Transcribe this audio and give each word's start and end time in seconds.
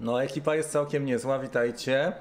No, 0.00 0.22
ekipa 0.22 0.54
jest 0.54 0.72
całkiem 0.72 1.04
niezła, 1.04 1.38
witajcie. 1.38 2.12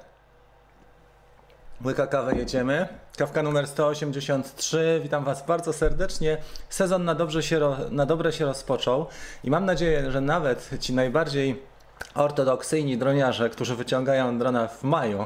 Łyka 1.86 2.08
kawę 2.08 2.36
jedziemy. 2.36 2.88
Kawka 3.18 3.44
numer 3.44 3.68
183. 3.68 5.00
Witam 5.04 5.24
Was 5.24 5.46
bardzo 5.46 5.74
serdecznie. 5.74 6.38
Sezon 6.70 7.06
na, 7.06 7.16
dobrze 7.16 7.44
się, 7.44 7.76
na 7.90 8.06
dobre 8.06 8.34
się 8.34 8.46
rozpoczął 8.46 9.08
i 9.44 9.50
mam 9.50 9.66
nadzieję, 9.66 10.12
że 10.12 10.22
nawet 10.22 10.70
ci 10.80 10.94
najbardziej 10.94 11.62
ortodoksyjni 12.16 12.98
droniarze, 12.98 13.50
którzy 13.50 13.76
wyciągają 13.76 14.40
drona 14.40 14.68
w 14.68 14.84
maju, 14.84 15.26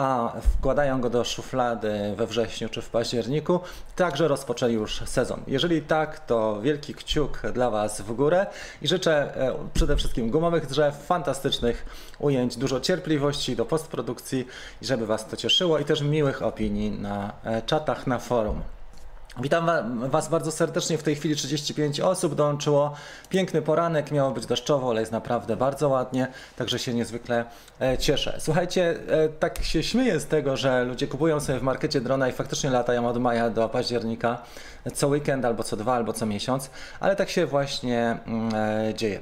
a 0.00 0.32
wkładają 0.58 1.00
go 1.00 1.10
do 1.10 1.24
szuflady 1.24 2.14
we 2.16 2.26
wrześniu 2.26 2.68
czy 2.68 2.82
w 2.82 2.90
październiku, 2.90 3.60
także 3.96 4.28
rozpoczęli 4.28 4.74
już 4.74 5.02
sezon. 5.06 5.40
Jeżeli 5.46 5.82
tak, 5.82 6.26
to 6.26 6.60
wielki 6.62 6.94
kciuk 6.94 7.42
dla 7.52 7.70
Was 7.70 8.00
w 8.00 8.12
górę 8.12 8.46
i 8.82 8.88
życzę 8.88 9.36
e, 9.36 9.54
przede 9.74 9.96
wszystkim 9.96 10.30
gumowych 10.30 10.66
drzew, 10.66 10.96
fantastycznych 11.06 11.86
ujęć, 12.18 12.56
dużo 12.56 12.80
cierpliwości 12.80 13.56
do 13.56 13.64
postprodukcji 13.64 14.46
i 14.82 14.86
żeby 14.86 15.06
Was 15.06 15.26
to 15.26 15.36
cieszyło 15.36 15.78
i 15.78 15.84
też 15.84 16.00
miłych 16.00 16.42
opinii 16.42 16.90
na 16.90 17.32
e, 17.44 17.62
czatach 17.62 18.06
na 18.06 18.18
forum. 18.18 18.62
Witam 19.38 19.70
Was 20.10 20.28
bardzo 20.28 20.52
serdecznie. 20.52 20.98
W 20.98 21.02
tej 21.02 21.16
chwili 21.16 21.36
35 21.36 22.00
osób 22.00 22.34
dołączyło. 22.34 22.94
Piękny 23.28 23.62
poranek, 23.62 24.10
miało 24.10 24.30
być 24.30 24.46
deszczowo, 24.46 24.90
ale 24.90 25.00
jest 25.00 25.12
naprawdę 25.12 25.56
bardzo 25.56 25.88
ładnie, 25.88 26.28
także 26.56 26.78
się 26.78 26.94
niezwykle 26.94 27.44
e, 27.80 27.98
cieszę. 27.98 28.36
Słuchajcie, 28.38 28.98
e, 29.08 29.28
tak 29.28 29.64
się 29.64 29.82
śmieję 29.82 30.20
z 30.20 30.26
tego, 30.26 30.56
że 30.56 30.84
ludzie 30.84 31.06
kupują 31.06 31.40
sobie 31.40 31.58
w 31.58 31.62
markecie 31.62 32.00
drona 32.00 32.28
i 32.28 32.32
faktycznie 32.32 32.70
latają 32.70 33.08
od 33.08 33.18
maja 33.18 33.50
do 33.50 33.68
października 33.68 34.42
co 34.94 35.08
weekend, 35.08 35.44
albo 35.44 35.62
co 35.64 35.76
dwa, 35.76 35.94
albo 35.94 36.12
co 36.12 36.26
miesiąc, 36.26 36.70
ale 37.00 37.16
tak 37.16 37.30
się 37.30 37.46
właśnie 37.46 38.18
mm, 38.26 38.54
e, 38.54 38.94
dzieje. 38.94 39.20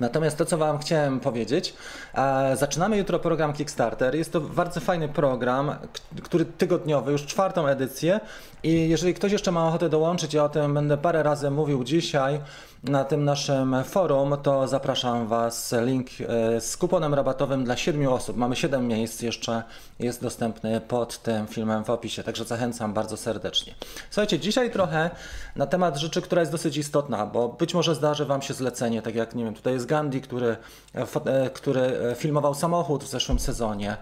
Natomiast 0.00 0.38
to, 0.38 0.44
co 0.44 0.58
Wam 0.58 0.78
chciałem 0.78 1.20
powiedzieć, 1.20 1.74
e, 2.14 2.56
zaczynamy 2.56 2.96
jutro 2.96 3.18
program 3.18 3.52
Kickstarter. 3.52 4.14
Jest 4.14 4.32
to 4.32 4.40
bardzo 4.40 4.80
fajny 4.80 5.08
program, 5.08 5.74
który 6.22 6.44
tygodniowy, 6.44 7.12
już 7.12 7.26
czwartą 7.26 7.66
edycję. 7.66 8.20
I 8.62 8.88
jeżeli 8.88 9.14
ktoś 9.14 9.32
jeszcze 9.32 9.52
ma 9.52 9.68
ochotę 9.68 9.88
dołączyć, 9.88 10.34
ja 10.34 10.44
o 10.44 10.48
tym 10.48 10.74
będę 10.74 10.96
parę 10.98 11.22
razy 11.22 11.50
mówił 11.50 11.84
dzisiaj 11.84 12.40
na 12.84 13.04
tym 13.04 13.24
naszym 13.24 13.84
forum, 13.84 14.36
to 14.42 14.68
zapraszam 14.68 15.26
Was. 15.26 15.74
Link 15.84 16.08
e, 16.20 16.60
z 16.60 16.76
kuponem 16.76 17.14
rabatowym 17.14 17.64
dla 17.64 17.76
7 17.76 18.08
osób. 18.08 18.36
Mamy 18.36 18.56
7 18.56 18.88
miejsc 18.88 19.22
jeszcze, 19.22 19.62
jest 19.98 20.22
dostępny 20.22 20.80
pod 20.80 21.18
tym 21.18 21.46
filmem 21.46 21.84
w 21.84 21.90
opisie, 21.90 22.22
także 22.22 22.44
zachęcam 22.44 22.92
bardzo 22.92 23.16
serdecznie. 23.16 23.74
Słuchajcie, 24.10 24.38
dzisiaj 24.38 24.70
trochę 24.70 25.10
na 25.56 25.66
temat 25.66 25.96
rzeczy, 25.96 26.22
która 26.22 26.42
jest 26.42 26.52
dosyć 26.52 26.76
istotna, 26.76 27.26
bo 27.26 27.48
być 27.48 27.74
może 27.74 27.94
zdarzy 27.94 28.24
Wam 28.24 28.42
się 28.42 28.54
zlecenie, 28.54 29.02
tak 29.02 29.14
jak 29.14 29.34
nie 29.34 29.44
wiem, 29.44 29.54
tutaj 29.54 29.72
jest 29.72 29.86
Gandhi, 29.86 30.20
który, 30.20 30.56
e, 30.94 31.06
e, 31.24 31.50
który 31.50 32.14
filmował 32.16 32.54
samochód 32.54 33.04
w 33.04 33.08
zeszłym 33.08 33.38
sezonie. 33.38 33.96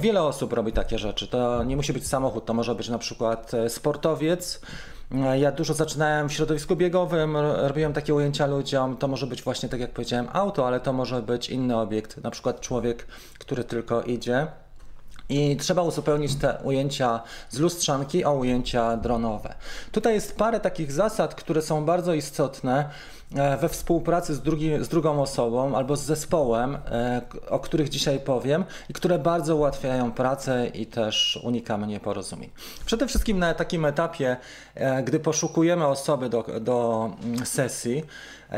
Wiele 0.00 0.22
osób 0.22 0.52
robi 0.52 0.72
takie 0.72 0.98
rzeczy. 0.98 1.28
To 1.28 1.64
nie 1.64 1.76
musi 1.76 1.92
być 1.92 2.06
samochód, 2.06 2.44
to 2.44 2.54
może 2.54 2.74
być 2.74 2.88
na 2.88 2.98
przykład 2.98 3.52
sportowiec. 3.68 4.60
Ja 5.38 5.52
dużo 5.52 5.74
zaczynałem 5.74 6.28
w 6.28 6.32
środowisku 6.32 6.76
biegowym, 6.76 7.36
robiłem 7.36 7.92
takie 7.92 8.14
ujęcia 8.14 8.46
ludziom. 8.46 8.96
To 8.96 9.08
może 9.08 9.26
być 9.26 9.42
właśnie, 9.42 9.68
tak 9.68 9.80
jak 9.80 9.90
powiedziałem, 9.90 10.28
auto, 10.32 10.66
ale 10.66 10.80
to 10.80 10.92
może 10.92 11.22
być 11.22 11.50
inny 11.50 11.76
obiekt, 11.76 12.22
na 12.22 12.30
przykład 12.30 12.60
człowiek, 12.60 13.06
który 13.38 13.64
tylko 13.64 14.02
idzie. 14.02 14.46
I 15.30 15.56
trzeba 15.56 15.82
uzupełnić 15.82 16.34
te 16.34 16.58
ujęcia 16.64 17.20
z 17.50 17.58
lustrzanki 17.58 18.24
o 18.24 18.34
ujęcia 18.34 18.96
dronowe. 18.96 19.54
Tutaj 19.92 20.14
jest 20.14 20.36
parę 20.36 20.60
takich 20.60 20.92
zasad, 20.92 21.34
które 21.34 21.62
są 21.62 21.84
bardzo 21.84 22.14
istotne 22.14 22.90
e, 23.34 23.56
we 23.56 23.68
współpracy 23.68 24.34
z, 24.34 24.40
drugi, 24.40 24.84
z 24.84 24.88
drugą 24.88 25.22
osobą 25.22 25.76
albo 25.76 25.96
z 25.96 26.02
zespołem, 26.02 26.74
e, 26.74 27.22
o 27.50 27.58
których 27.58 27.88
dzisiaj 27.88 28.20
powiem 28.20 28.64
i 28.88 28.92
które 28.92 29.18
bardzo 29.18 29.56
ułatwiają 29.56 30.12
pracę 30.12 30.66
i 30.74 30.86
też 30.86 31.40
unikamy 31.44 31.86
nieporozumień. 31.86 32.50
Przede 32.84 33.06
wszystkim 33.06 33.38
na 33.38 33.54
takim 33.54 33.84
etapie, 33.84 34.36
e, 34.74 35.02
gdy 35.02 35.20
poszukujemy 35.20 35.86
osoby 35.86 36.28
do, 36.28 36.44
do 36.60 37.10
mm, 37.24 37.46
sesji, 37.46 38.02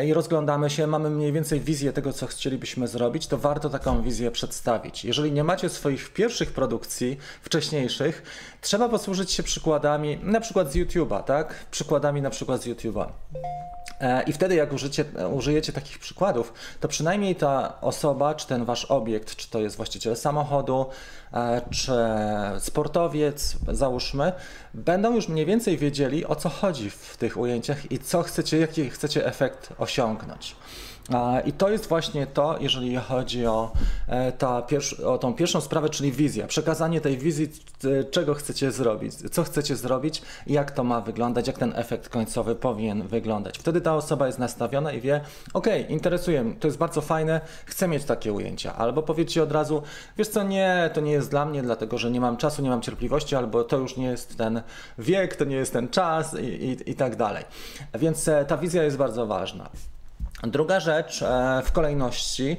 i 0.01 0.15
rozglądamy 0.15 0.71
się, 0.71 0.87
mamy 0.87 1.11
mniej 1.11 1.33
więcej 1.33 1.61
wizję 1.61 1.93
tego, 1.93 2.13
co 2.13 2.27
chcielibyśmy 2.27 2.89
zrobić, 2.89 3.27
to 3.27 3.39
warto 3.39 3.71
taką 3.71 4.03
wizję 4.03 4.31
przedstawić. 4.31 5.05
Jeżeli 5.05 5.33
nie 5.33 5.45
macie 5.45 5.69
swoich 5.69 6.13
pierwszych 6.13 6.53
produkcji, 6.63 7.19
wcześniejszych, 7.43 8.23
trzeba 8.61 8.89
posłużyć 8.89 9.31
się 9.31 9.43
przykładami, 9.43 10.19
na 10.23 10.41
przykład 10.41 10.73
z 10.73 10.77
YouTube'a, 10.77 11.23
tak? 11.23 11.55
Przykładami 11.71 12.23
na 12.23 12.31
przykład 12.31 12.63
z 12.63 12.67
YouTube'a. 12.67 13.07
E, 14.01 14.23
I 14.23 14.33
wtedy, 14.33 14.55
jak 14.55 14.73
użycie, 14.73 15.05
użyjecie 15.33 15.73
takich 15.73 15.99
przykładów, 15.99 16.53
to 16.81 16.89
przynajmniej 16.89 17.37
ta 17.37 17.81
osoba, 17.81 18.35
czy 18.35 18.47
ten 18.47 18.65
wasz 18.65 18.85
obiekt, 18.85 19.37
czy 19.37 19.51
to 19.51 19.59
jest 19.59 19.77
właściciel 19.77 20.17
samochodu, 20.17 20.87
e, 21.33 21.61
czy 21.71 21.93
sportowiec, 22.59 23.57
załóżmy, 23.69 24.33
będą 24.75 25.15
już 25.15 25.29
mniej 25.29 25.47
więcej 25.47 25.79
wiedzieli, 25.79 26.27
o 26.27 26.37
co 26.37 26.49
chodzi 26.49 26.91
w 26.91 27.17
tych 27.17 27.37
ujęciach 27.37 27.93
i 27.93 27.99
co 27.99 28.23
chcecie, 28.23 28.59
jaki 28.59 28.91
chcecie 28.91 29.27
efekt 29.27 29.69
osiągnąć. 29.79 30.57
I 31.45 31.53
to 31.53 31.71
jest 31.71 31.87
właśnie 31.87 32.27
to, 32.27 32.57
jeżeli 32.61 32.97
chodzi 32.97 33.47
o, 33.47 33.73
e, 34.09 34.33
ta 34.33 34.67
o 35.05 35.19
tą 35.19 35.35
pierwszą 35.35 35.61
sprawę, 35.61 35.89
czyli 35.89 36.13
wizja. 36.13 36.47
Przekazanie 36.47 37.01
tej 37.01 37.19
wizji, 37.19 37.49
czego 38.11 38.35
chcecie 38.35 38.73
zrobić, 38.73 39.15
co 39.31 39.43
chcecie 39.43 39.77
zrobić 39.77 40.23
jak 40.47 40.71
to 40.71 40.85
ma 40.85 41.01
wyglądać, 41.01 41.47
jak 41.47 41.59
ten 41.59 41.73
efekt 41.77 42.09
końcowy 42.09 42.55
powinien 42.55 43.09
wyglądać. 43.09 43.59
Wtedy 43.59 43.81
ta 43.81 43.95
osoba 43.97 44.27
jest 44.27 44.39
nastawiona 44.39 44.93
i 44.93 45.01
wie, 45.01 45.21
ok, 45.55 45.67
interesuje 45.89 46.55
to 46.61 46.69
jest 46.69 46.79
bardzo 46.79 47.01
fajne, 47.01 47.41
chcę 47.67 47.89
mieć 47.89 48.05
takie 48.05 48.33
ujęcia. 48.33 48.77
Albo 48.77 49.03
powiedzcie 49.03 49.43
od 49.43 49.53
razu, 49.53 49.83
wiesz 50.19 50.29
co, 50.29 50.43
nie, 50.43 50.91
to 50.95 51.01
nie 51.01 51.13
jest 51.13 51.31
dla 51.31 51.47
mnie, 51.47 51.63
dlatego 51.63 51.99
że 51.99 52.11
nie 52.11 52.21
mam 52.21 52.37
czasu, 52.37 52.63
nie 52.63 52.71
mam 52.71 52.83
cierpliwości, 52.83 53.37
albo 53.37 53.65
to 53.65 53.79
już 53.79 53.97
nie 53.97 54.07
jest 54.07 54.39
ten 54.39 54.63
wiek, 54.99 55.37
to 55.37 55.45
nie 55.45 55.57
jest 55.57 55.73
ten 55.73 55.89
czas 55.89 56.35
i, 56.41 56.47
i, 56.47 56.91
i 56.91 56.95
tak 56.95 57.17
dalej. 57.17 57.45
Więc 57.95 58.29
e, 58.29 58.45
ta 58.45 58.57
wizja 58.57 58.83
jest 58.83 58.97
bardzo 58.97 59.27
ważna. 59.27 59.71
Druga 60.43 60.81
rzecz 60.81 61.23
e, 61.23 61.63
w 61.65 61.73
kolejności 61.73 62.57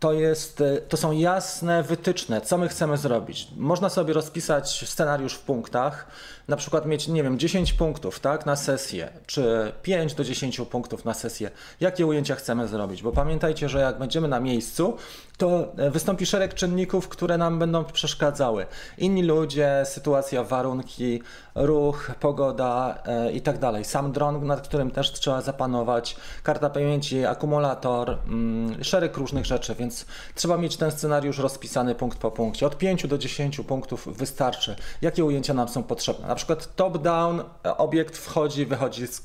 to, 0.00 0.12
jest, 0.12 0.60
e, 0.60 0.76
to 0.76 0.96
są 0.96 1.12
jasne 1.12 1.82
wytyczne, 1.82 2.40
co 2.40 2.58
my 2.58 2.68
chcemy 2.68 2.96
zrobić. 2.96 3.48
Można 3.56 3.88
sobie 3.88 4.14
rozpisać 4.14 4.88
scenariusz 4.88 5.34
w 5.34 5.40
punktach, 5.40 6.06
na 6.50 6.56
przykład 6.56 6.86
mieć, 6.86 7.08
nie 7.08 7.22
wiem, 7.22 7.38
10 7.38 7.72
punktów 7.72 8.20
tak, 8.20 8.46
na 8.46 8.56
sesję, 8.56 9.12
czy 9.26 9.72
5 9.82 10.14
do 10.14 10.24
10 10.24 10.60
punktów 10.70 11.04
na 11.04 11.14
sesję, 11.14 11.50
jakie 11.80 12.06
ujęcia 12.06 12.34
chcemy 12.34 12.68
zrobić. 12.68 13.02
Bo 13.02 13.12
pamiętajcie, 13.12 13.68
że 13.68 13.80
jak 13.80 13.98
będziemy 13.98 14.28
na 14.28 14.40
miejscu, 14.40 14.96
to 15.40 15.72
e, 15.76 15.90
wystąpi 15.90 16.26
szereg 16.26 16.54
czynników, 16.54 17.08
które 17.08 17.38
nam 17.38 17.58
będą 17.58 17.84
przeszkadzały. 17.84 18.66
Inni 18.98 19.22
ludzie, 19.22 19.82
sytuacja, 19.84 20.44
warunki, 20.44 21.22
ruch, 21.54 22.10
pogoda 22.20 23.02
e, 23.06 23.32
i 23.32 23.40
tak 23.40 23.58
dalej. 23.58 23.84
Sam 23.84 24.12
dron, 24.12 24.46
nad 24.46 24.68
którym 24.68 24.90
też 24.90 25.12
trzeba 25.12 25.42
zapanować, 25.42 26.16
karta 26.42 26.70
pamięci, 26.70 27.24
akumulator, 27.24 28.18
mm, 28.26 28.84
szereg 28.84 29.16
różnych 29.16 29.46
rzeczy, 29.46 29.74
więc 29.74 30.06
trzeba 30.34 30.56
mieć 30.56 30.76
ten 30.76 30.90
scenariusz 30.90 31.38
rozpisany 31.38 31.94
punkt 31.94 32.18
po 32.18 32.30
punkcie. 32.30 32.66
Od 32.66 32.78
5 32.78 33.06
do 33.06 33.18
10 33.18 33.60
punktów 33.60 34.08
wystarczy. 34.16 34.76
Jakie 35.02 35.24
ujęcia 35.24 35.54
nam 35.54 35.68
są 35.68 35.82
potrzebne? 35.82 36.28
Przykład 36.40 36.76
top-down, 36.76 37.40
e, 37.64 37.76
obiekt 37.76 38.18
wchodzi, 38.18 38.66
wychodzi 38.66 39.06
z, 39.06 39.22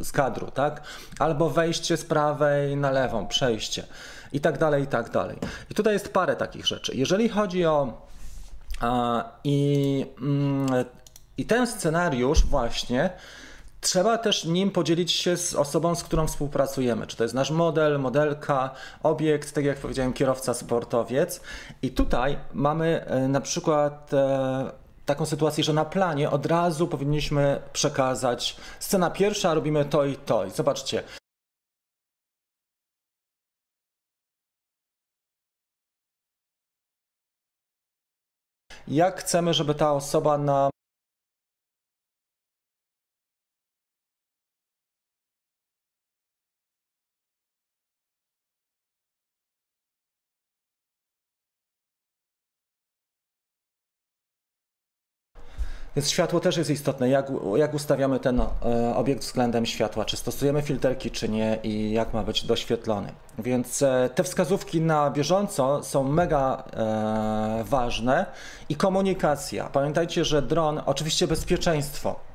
z 0.00 0.12
kadru, 0.12 0.50
tak? 0.50 0.82
Albo 1.18 1.50
wejście 1.50 1.96
z 1.96 2.04
prawej 2.04 2.76
na 2.76 2.90
lewą, 2.90 3.26
przejście 3.26 3.86
i 4.32 4.40
tak 4.40 4.58
dalej, 4.58 4.82
i 4.82 4.86
tak 4.86 5.10
dalej. 5.10 5.38
I 5.70 5.74
tutaj 5.74 5.92
jest 5.92 6.12
parę 6.12 6.36
takich 6.36 6.66
rzeczy. 6.66 6.92
Jeżeli 6.96 7.28
chodzi 7.28 7.64
o 7.66 8.08
a, 8.80 9.24
i, 9.44 10.06
mm, 10.20 10.84
i 11.36 11.46
ten 11.46 11.66
scenariusz 11.66 12.46
właśnie 12.46 13.10
Trzeba 13.80 14.18
też 14.18 14.44
nim 14.44 14.70
podzielić 14.70 15.12
się 15.12 15.36
z 15.36 15.54
osobą, 15.54 15.94
z 15.94 16.04
którą 16.04 16.26
współpracujemy. 16.26 17.06
Czy 17.06 17.16
to 17.16 17.22
jest 17.22 17.34
nasz 17.34 17.50
model, 17.50 17.98
modelka, 17.98 18.70
obiekt, 19.02 19.52
tak 19.52 19.64
jak 19.64 19.78
powiedziałem, 19.78 20.12
kierowca, 20.12 20.54
sportowiec. 20.54 21.40
I 21.82 21.90
tutaj 21.90 22.38
mamy 22.54 23.04
e, 23.06 23.28
na 23.28 23.40
przykład 23.40 24.14
e, 24.14 24.70
taką 25.08 25.26
sytuację, 25.26 25.64
że 25.64 25.72
na 25.72 25.84
planie 25.84 26.30
od 26.30 26.46
razu 26.46 26.88
powinniśmy 26.88 27.62
przekazać 27.72 28.56
scena 28.80 29.10
pierwsza, 29.10 29.54
robimy 29.54 29.84
to 29.84 30.04
i 30.04 30.16
to. 30.16 30.46
I 30.46 30.50
zobaczcie, 30.50 31.02
jak 38.88 39.20
chcemy, 39.20 39.54
żeby 39.54 39.74
ta 39.74 39.92
osoba 39.92 40.38
na 40.38 40.70
Więc 55.98 56.10
światło 56.10 56.40
też 56.40 56.56
jest 56.56 56.70
istotne, 56.70 57.08
jak, 57.08 57.32
jak 57.56 57.74
ustawiamy 57.74 58.20
ten 58.20 58.40
e, 58.40 58.46
obiekt 58.96 59.22
względem 59.22 59.66
światła, 59.66 60.04
czy 60.04 60.16
stosujemy 60.16 60.62
filterki, 60.62 61.10
czy 61.10 61.28
nie 61.28 61.58
i 61.62 61.92
jak 61.92 62.14
ma 62.14 62.22
być 62.22 62.44
doświetlony. 62.44 63.12
Więc 63.38 63.82
e, 63.82 64.10
te 64.14 64.24
wskazówki 64.24 64.80
na 64.80 65.10
bieżąco 65.10 65.84
są 65.84 66.04
mega 66.04 66.64
e, 66.72 67.64
ważne 67.64 68.26
i 68.68 68.76
komunikacja. 68.76 69.68
Pamiętajcie, 69.72 70.24
że 70.24 70.42
dron, 70.42 70.80
oczywiście 70.86 71.26
bezpieczeństwo. 71.26 72.27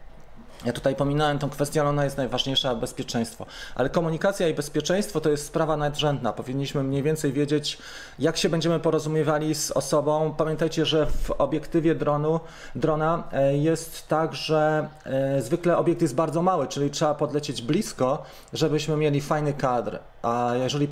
Ja 0.65 0.73
tutaj 0.73 0.95
pominąłem 0.95 1.39
tą 1.39 1.49
kwestię, 1.49 1.81
ale 1.81 1.89
ona 1.89 2.03
jest 2.03 2.17
najważniejsza, 2.17 2.75
bezpieczeństwo. 2.75 3.45
Ale 3.75 3.89
komunikacja 3.89 4.47
i 4.47 4.53
bezpieczeństwo 4.53 5.21
to 5.21 5.29
jest 5.29 5.45
sprawa 5.45 5.77
nadrzędna. 5.77 6.33
Powinniśmy 6.33 6.83
mniej 6.83 7.03
więcej 7.03 7.33
wiedzieć, 7.33 7.77
jak 8.19 8.37
się 8.37 8.49
będziemy 8.49 8.79
porozumiewali 8.79 9.55
z 9.55 9.71
osobą. 9.71 10.33
Pamiętajcie, 10.37 10.85
że 10.85 11.05
w 11.05 11.31
obiektywie 11.31 11.95
dronu, 11.95 12.39
drona 12.75 13.23
e, 13.31 13.57
jest 13.57 14.07
tak, 14.07 14.33
że 14.33 14.87
e, 15.05 15.41
zwykle 15.41 15.77
obiekt 15.77 16.01
jest 16.01 16.15
bardzo 16.15 16.41
mały, 16.41 16.67
czyli 16.67 16.89
trzeba 16.89 17.13
podlecieć 17.13 17.61
blisko, 17.61 18.23
żebyśmy 18.53 18.97
mieli 18.97 19.21
fajny 19.21 19.53
kadr. 19.53 19.99
A 20.21 20.51
jeżeli 20.55 20.87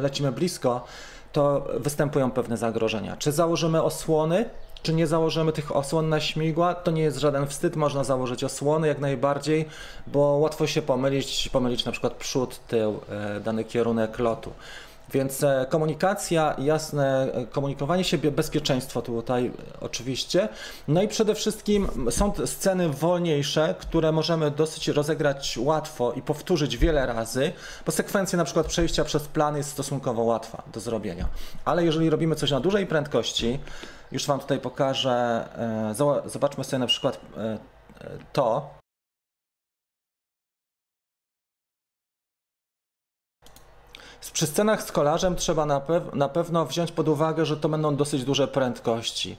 lecimy 0.00 0.32
blisko, 0.32 0.84
to 1.32 1.68
występują 1.74 2.30
pewne 2.30 2.56
zagrożenia. 2.56 3.16
Czy 3.16 3.32
założymy 3.32 3.82
osłony, 3.82 4.50
czy 4.82 4.92
nie 4.92 5.06
założymy 5.06 5.52
tych 5.52 5.76
osłon 5.76 6.08
na 6.08 6.20
śmigła? 6.20 6.74
To 6.74 6.90
nie 6.90 7.02
jest 7.02 7.18
żaden 7.18 7.46
wstyd, 7.46 7.76
można 7.76 8.04
założyć 8.04 8.44
osłony 8.44 8.88
jak 8.88 8.98
najbardziej, 8.98 9.68
bo 10.06 10.20
łatwo 10.20 10.66
się 10.66 10.82
pomylić, 10.82 11.48
pomylić 11.52 11.84
na 11.84 11.92
przykład 11.92 12.14
przód, 12.14 12.60
tył, 12.68 13.00
e, 13.08 13.40
dany 13.40 13.64
kierunek 13.64 14.18
lotu. 14.18 14.52
Więc 15.12 15.42
e, 15.42 15.66
komunikacja, 15.68 16.54
jasne 16.58 17.32
e, 17.32 17.46
komunikowanie 17.46 18.04
się, 18.04 18.18
bezpieczeństwo 18.18 19.02
tutaj 19.02 19.50
oczywiście. 19.80 20.48
No 20.88 21.02
i 21.02 21.08
przede 21.08 21.34
wszystkim 21.34 21.88
są 22.10 22.32
sceny 22.46 22.88
wolniejsze, 22.88 23.74
które 23.78 24.12
możemy 24.12 24.50
dosyć 24.50 24.88
rozegrać 24.88 25.58
łatwo 25.62 26.12
i 26.12 26.22
powtórzyć 26.22 26.76
wiele 26.76 27.06
razy, 27.06 27.52
bo 27.86 27.92
sekwencja 27.92 28.36
na 28.36 28.44
przykład 28.44 28.66
przejścia 28.66 29.04
przez 29.04 29.28
plan 29.28 29.56
jest 29.56 29.70
stosunkowo 29.70 30.22
łatwa 30.22 30.62
do 30.72 30.80
zrobienia. 30.80 31.28
Ale 31.64 31.84
jeżeli 31.84 32.10
robimy 32.10 32.34
coś 32.34 32.50
na 32.50 32.60
dużej 32.60 32.86
prędkości, 32.86 33.58
już 34.12 34.26
Wam 34.26 34.40
tutaj 34.40 34.60
pokażę. 34.60 35.48
E, 35.58 36.28
zobaczmy 36.30 36.64
sobie 36.64 36.78
na 36.78 36.86
przykład 36.86 37.20
e, 37.36 37.40
e, 37.40 37.58
to. 38.32 38.70
Przy 44.32 44.46
scenach 44.46 44.82
z 44.82 44.92
kolarzem 44.92 45.36
trzeba 45.36 45.66
na, 45.66 45.80
pew 45.80 46.14
na 46.14 46.28
pewno 46.28 46.66
wziąć 46.66 46.92
pod 46.92 47.08
uwagę, 47.08 47.46
że 47.46 47.56
to 47.56 47.68
będą 47.68 47.96
dosyć 47.96 48.24
duże 48.24 48.48
prędkości. 48.48 49.36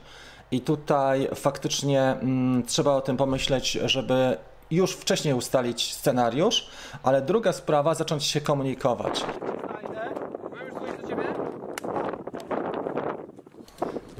I 0.51 0.62
tutaj 0.62 1.29
faktycznie 1.35 2.01
mm, 2.01 2.65
trzeba 2.65 2.95
o 2.95 3.01
tym 3.01 3.17
pomyśleć, 3.17 3.71
żeby 3.71 4.38
już 4.71 4.91
wcześniej 4.94 5.33
ustalić 5.33 5.94
scenariusz, 5.94 6.67
ale 7.03 7.21
druga 7.21 7.53
sprawa, 7.53 7.95
zacząć 7.95 8.24
się 8.24 8.41
komunikować. 8.41 9.24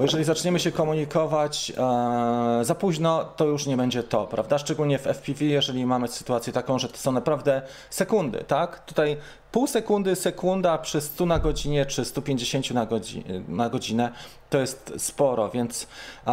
Bo 0.02 0.06
jeżeli 0.06 0.24
zaczniemy 0.24 0.60
się 0.60 0.72
komunikować 0.72 1.72
e, 1.78 2.64
za 2.64 2.74
późno, 2.74 3.24
to 3.24 3.44
już 3.44 3.66
nie 3.66 3.76
będzie 3.76 4.02
to, 4.02 4.26
prawda? 4.26 4.58
Szczególnie 4.58 4.98
w 4.98 5.06
FPV, 5.06 5.44
jeżeli 5.44 5.86
mamy 5.86 6.08
sytuację 6.08 6.52
taką, 6.52 6.78
że 6.78 6.88
to 6.88 6.96
są 6.96 7.12
naprawdę 7.12 7.62
sekundy, 7.90 8.44
tak? 8.46 8.84
Tutaj 8.84 9.16
pół 9.52 9.66
sekundy, 9.66 10.16
sekunda 10.16 10.78
przy 10.78 11.00
100 11.00 11.26
na 11.26 11.38
godzinie 11.38 11.86
czy 11.86 12.04
150 12.04 12.70
na, 12.70 12.86
godzi 12.86 13.24
na 13.48 13.70
godzinę 13.70 14.12
to 14.50 14.58
jest 14.58 14.92
sporo, 14.98 15.48
więc 15.48 15.86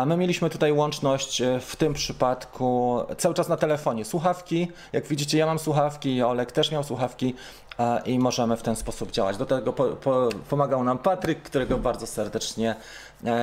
my 0.06 0.18
mieliśmy 0.18 0.50
tutaj 0.50 0.72
łączność 0.72 1.42
e, 1.42 1.60
w 1.60 1.76
tym 1.76 1.94
przypadku 1.94 3.00
cały 3.18 3.36
czas 3.36 3.50
na 3.50 3.58
telefonie. 3.58 4.06
Słuchawki, 4.06 4.68
jak 4.94 5.08
widzicie, 5.08 5.38
ja 5.38 5.46
mam 5.46 5.60
słuchawki, 5.60 6.24
Olek 6.24 6.52
też 6.52 6.72
miał 6.72 6.84
słuchawki 6.84 7.36
i 8.06 8.20
możemy 8.20 8.58
w 8.58 8.62
ten 8.62 8.76
sposób 8.76 9.12
działać. 9.12 9.38
Do 9.38 9.46
tego 9.46 9.74
po, 9.74 9.84
po, 9.84 10.30
pomagał 10.50 10.84
nam 10.84 10.98
Patryk, 10.98 11.42
którego 11.42 11.78
bardzo 11.78 12.08
serdecznie 12.08 12.76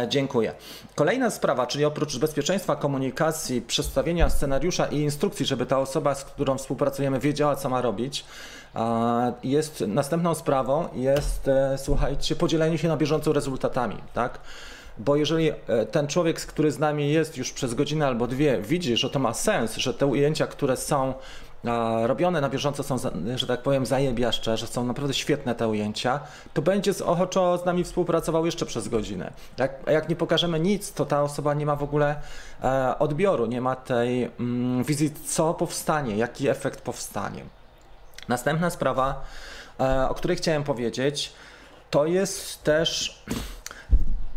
dziękuję. 0.09 0.53
Kolejna 0.95 1.31
sprawa, 1.31 1.67
czyli 1.67 1.85
oprócz 1.85 2.19
bezpieczeństwa 2.19 2.77
komunikacji, 2.77 3.63
przedstawienia 3.63 4.31
scenariusza 4.31 4.87
i 4.87 4.97
instrukcji, 4.97 5.47
żeby 5.47 5.67
ta 5.67 5.79
osoba, 5.79 6.15
z 6.15 6.25
którą 6.25 6.59
współpracujemy, 6.59 7.21
wiedziała, 7.21 7.57
co 7.57 7.69
ma 7.69 7.81
robić, 7.83 8.25
jest 9.45 9.85
następną 9.89 10.35
sprawą 10.35 10.89
jest, 10.95 11.49
e, 11.49 11.79
słuchajcie, 11.79 12.37
podzielenie 12.37 12.79
się 12.79 12.89
na 12.89 12.97
bieżąco 12.97 13.33
rezultatami, 13.33 13.97
tak? 14.15 14.39
Bo 14.99 15.17
jeżeli 15.17 15.51
e, 15.51 15.87
ten 15.91 16.07
człowiek, 16.07 16.41
który 16.41 16.73
z 16.73 16.79
nami 16.79 17.13
jest 17.13 17.37
już 17.37 17.53
przez 17.53 17.75
godzinę 17.75 18.07
albo 18.07 18.27
dwie, 18.27 18.63
widzi, 18.63 18.97
że 18.97 19.11
to 19.11 19.19
ma 19.19 19.35
sens, 19.35 19.77
że 19.77 19.95
te 19.95 20.07
ujęcia, 20.07 20.47
które 20.47 20.77
są 20.77 21.15
robione 22.07 22.41
na 22.41 22.49
bieżąco 22.49 22.83
są, 22.83 22.97
że 23.35 23.47
tak 23.47 23.63
powiem, 23.63 23.87
zajebiaszcze, 23.87 24.57
że 24.57 24.67
są 24.67 24.85
naprawdę 24.85 25.15
świetne 25.15 25.55
te 25.55 25.69
ujęcia, 25.69 26.21
to 26.55 26.63
będzie 26.63 26.95
z 26.95 27.03
ochoczo 27.03 27.59
z 27.59 27.65
nami 27.65 27.85
współpracował 27.85 28.47
jeszcze 28.47 28.67
przez 28.67 28.89
godzinę. 28.89 29.33
Jak, 29.59 29.73
jak 29.87 30.09
nie 30.09 30.17
pokażemy 30.17 30.61
nic, 30.61 30.93
to 30.93 31.07
ta 31.07 31.23
osoba 31.23 31.55
nie 31.55 31.67
ma 31.67 31.77
w 31.77 31.83
ogóle 31.83 32.17
e, 32.63 32.99
odbioru, 32.99 33.47
nie 33.47 33.61
ma 33.61 33.77
tej 33.77 34.31
mm, 34.41 34.85
wizji, 34.85 35.13
co 35.27 35.55
powstanie, 35.55 36.17
jaki 36.17 36.49
efekt 36.49 36.81
powstanie. 36.81 37.45
Następna 38.29 38.71
sprawa, 38.71 39.25
e, 39.81 40.09
o 40.09 40.15
której 40.15 40.37
chciałem 40.37 40.65
powiedzieć, 40.65 41.33
to 41.91 42.07
jest 42.07 42.63
też 42.63 43.23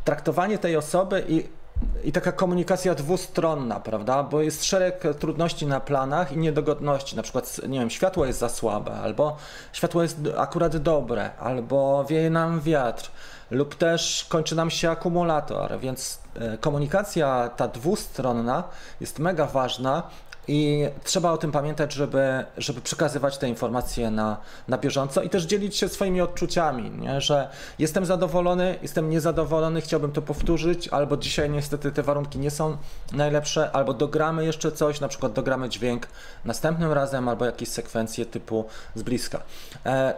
traktowanie 0.06 0.58
tej 0.58 0.78
osoby 0.78 1.26
i, 1.28 1.58
i 2.04 2.12
taka 2.12 2.31
komunikacja 2.31 2.96
dwustronna, 2.96 3.80
prawda? 3.80 4.24
Bo 4.24 4.42
jest 4.42 4.66
szereg 4.66 5.04
trudności 5.20 5.66
na 5.66 5.80
planach 5.80 6.31
i 6.31 6.38
niedogodności. 6.38 7.16
Na 7.16 7.24
przykład, 7.24 7.62
nie 7.68 7.80
wiem, 7.80 7.90
światło 7.90 8.26
jest 8.26 8.40
za 8.40 8.50
słabe, 8.50 8.92
albo 8.92 9.38
światło 9.74 10.02
jest 10.02 10.18
akurat 10.38 10.78
dobre, 10.78 11.30
albo 11.40 12.06
wieje 12.06 12.30
nam 12.30 12.62
wiatr, 12.62 13.12
lub 13.52 13.76
też 13.76 14.26
kończy 14.30 14.56
nam 14.56 14.70
się 14.70 14.90
akumulator, 14.90 15.80
więc 15.80 16.20
e, 16.36 16.58
komunikacja 16.58 17.50
ta 17.56 17.68
dwustronna 17.68 18.64
jest 19.02 19.20
mega 19.20 19.46
ważna 19.46 20.04
i 20.50 20.88
trzeba 21.04 21.31
o 21.31 21.38
tym 21.38 21.51
pamiętać, 21.51 21.94
żeby, 21.94 22.46
żeby 22.57 22.81
przekazywać 22.81 23.38
te 23.38 23.50
informacje 23.50 24.12
na, 24.12 24.38
na 24.68 24.78
bieżąco 24.78 25.22
i 25.22 25.30
też 25.30 25.44
dzielić 25.44 25.75
się 25.78 25.90
swoimi 25.90 26.22
odczuciami, 26.22 26.92
nie? 26.92 27.22
że 27.22 27.50
jestem 27.80 28.06
zadowolony, 28.06 28.80
jestem 28.81 29.10
niezadowolony, 29.10 29.81
chciałbym 29.81 30.12
to 30.12 30.22
powtórzyć, 30.22 30.88
albo 30.88 31.18
dzisiaj 31.18 31.50
niestety 31.50 31.92
te 31.92 32.04
warunki 32.04 32.40
nie 32.40 32.51
są 32.51 32.78
najlepsze, 33.12 33.72
albo 33.72 33.94
dogramy 33.94 34.46
jeszcze 34.46 34.72
coś, 34.72 35.00
na 35.00 35.07
przykład 35.07 35.34
dogramy 35.34 35.69
dźwięk 35.69 36.07
następnym 36.46 36.92
razem, 36.92 37.30
albo 37.30 37.45
jakieś 37.45 37.69
sekwencje 37.69 38.26
typu 38.26 38.66
z 38.95 39.04
bliska. 39.04 39.42
E, 39.85 40.14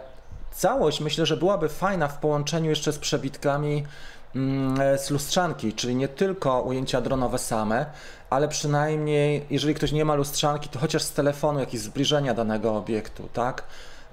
całość 0.52 1.00
myślę, 1.00 1.26
że 1.26 1.36
byłaby 1.36 1.68
fajna 1.68 2.08
w 2.08 2.18
połączeniu 2.18 2.70
jeszcze 2.70 2.92
z 2.92 2.98
przebitkami 2.98 3.84
Mm, 4.36 4.80
e, 4.80 4.98
z 4.98 5.10
lustrzanki, 5.10 5.72
czyli 5.72 5.96
nie 5.96 6.08
tylko 6.08 6.62
ujęcia 6.62 7.00
dronowe 7.00 7.38
same, 7.38 7.86
ale 8.32 8.48
przynajmniej, 8.48 9.46
jeżeli 9.50 9.74
ktoś 9.74 9.92
nie 9.92 10.04
ma 10.04 10.14
lustrzanki, 10.14 10.68
to 10.68 10.78
chociaż 10.78 11.02
z 11.02 11.12
telefonu 11.12 11.60
jakieś 11.60 11.80
zbliżenia 11.80 12.34
danego 12.34 12.76
obiektu, 12.76 13.28
tak? 13.32 13.64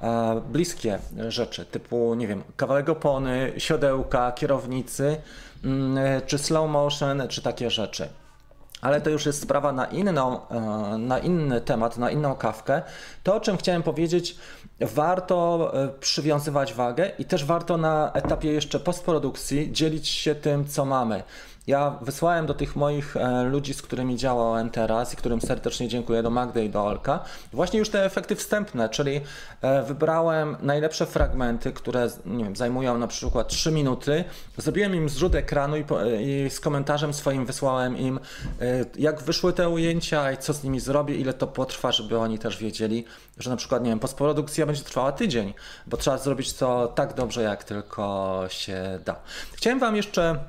E, 0.02 0.42
bliskie 0.52 1.00
rzeczy, 1.28 1.66
typu, 1.66 2.16
nie 2.16 2.28
wiem, 2.28 2.44
kawałek 2.58 2.90
opony, 2.90 3.54
siodełka, 3.58 4.32
kierownicy, 4.32 5.22
mm, 5.64 5.98
e, 5.98 6.22
czy 6.22 6.38
slow 6.38 6.70
motion, 6.70 7.28
czy 7.28 7.42
takie 7.42 7.70
rzeczy 7.70 8.10
ale 8.82 9.02
to 9.02 9.10
już 9.10 9.26
jest 9.26 9.42
sprawa 9.42 9.72
na, 9.72 9.86
inną, 9.86 10.48
e, 10.50 10.98
na 10.98 11.20
inny 11.20 11.62
temat, 11.62 11.98
na 11.98 12.12
inną 12.12 12.36
kawkę. 12.36 12.82
To, 13.24 13.36
o 13.36 13.40
czym 13.40 13.58
chciałem 13.58 13.84
powiedzieć, 13.84 14.36
warto 14.82 15.72
przywiązywać 16.00 16.74
wagę 16.74 17.12
i 17.20 17.26
też 17.26 17.46
warto 17.46 17.78
na 17.78 18.12
etapie 18.14 18.52
jeszcze 18.52 18.80
postprodukcji 18.80 19.72
dzielić 19.72 20.08
się 20.08 20.36
tym, 20.36 20.68
co 20.68 20.86
mamy. 20.86 21.24
Ja 21.70 21.98
wysłałem 22.02 22.46
do 22.46 22.54
tych 22.54 22.76
moich 22.76 23.18
e, 23.18 23.44
ludzi, 23.44 23.74
z 23.74 23.82
którymi 23.82 24.18
działałem 24.18 24.70
teraz 24.70 25.14
i 25.14 25.18
którym 25.18 25.42
serdecznie 25.42 25.88
dziękuję, 25.88 26.24
do 26.24 26.30
Magdy 26.30 26.66
i 26.66 26.70
do 26.70 26.86
Olka, 26.86 27.24
właśnie 27.54 27.80
już 27.80 27.90
te 27.90 28.06
efekty 28.06 28.36
wstępne, 28.36 28.90
czyli 28.90 29.22
e, 29.62 29.84
wybrałem 29.84 30.58
najlepsze 30.62 31.06
fragmenty, 31.06 31.72
które 31.72 32.10
nie 32.26 32.44
wiem, 32.44 32.56
zajmują 32.56 32.98
na 32.98 33.08
przykład 33.08 33.48
3 33.48 33.72
minuty, 33.72 34.24
zrobiłem 34.58 34.96
im 34.96 35.10
zrzut 35.10 35.36
ekranu 35.36 35.78
i, 35.78 35.84
i 36.22 36.50
z 36.50 36.60
komentarzem 36.60 37.14
swoim 37.14 37.46
wysłałem 37.46 37.98
im, 37.98 38.20
e, 38.62 38.86
jak 38.96 39.22
wyszły 39.22 39.54
te 39.54 39.70
ujęcia 39.70 40.32
i 40.32 40.38
co 40.38 40.54
z 40.54 40.64
nimi 40.64 40.80
zrobię, 40.80 41.16
ile 41.16 41.34
to 41.34 41.48
potrwa, 41.48 41.92
żeby 41.92 42.18
oni 42.18 42.40
też 42.40 42.58
wiedzieli, 42.58 43.06
że 43.38 43.50
na 43.50 43.56
przykład, 43.56 43.84
nie 43.84 43.90
wiem, 43.90 44.00
postprodukcja 44.00 44.66
będzie 44.66 44.84
trwała 44.84 45.12
tydzień, 45.12 45.54
bo 45.88 45.98
trzeba 45.98 46.18
zrobić 46.18 46.54
to 46.54 46.88
tak 46.88 47.14
dobrze, 47.14 47.42
jak 47.42 47.64
tylko 47.64 48.44
się 48.48 49.00
da. 49.06 49.16
Chciałem 49.54 49.80
Wam 49.80 49.96
jeszcze 49.96 50.40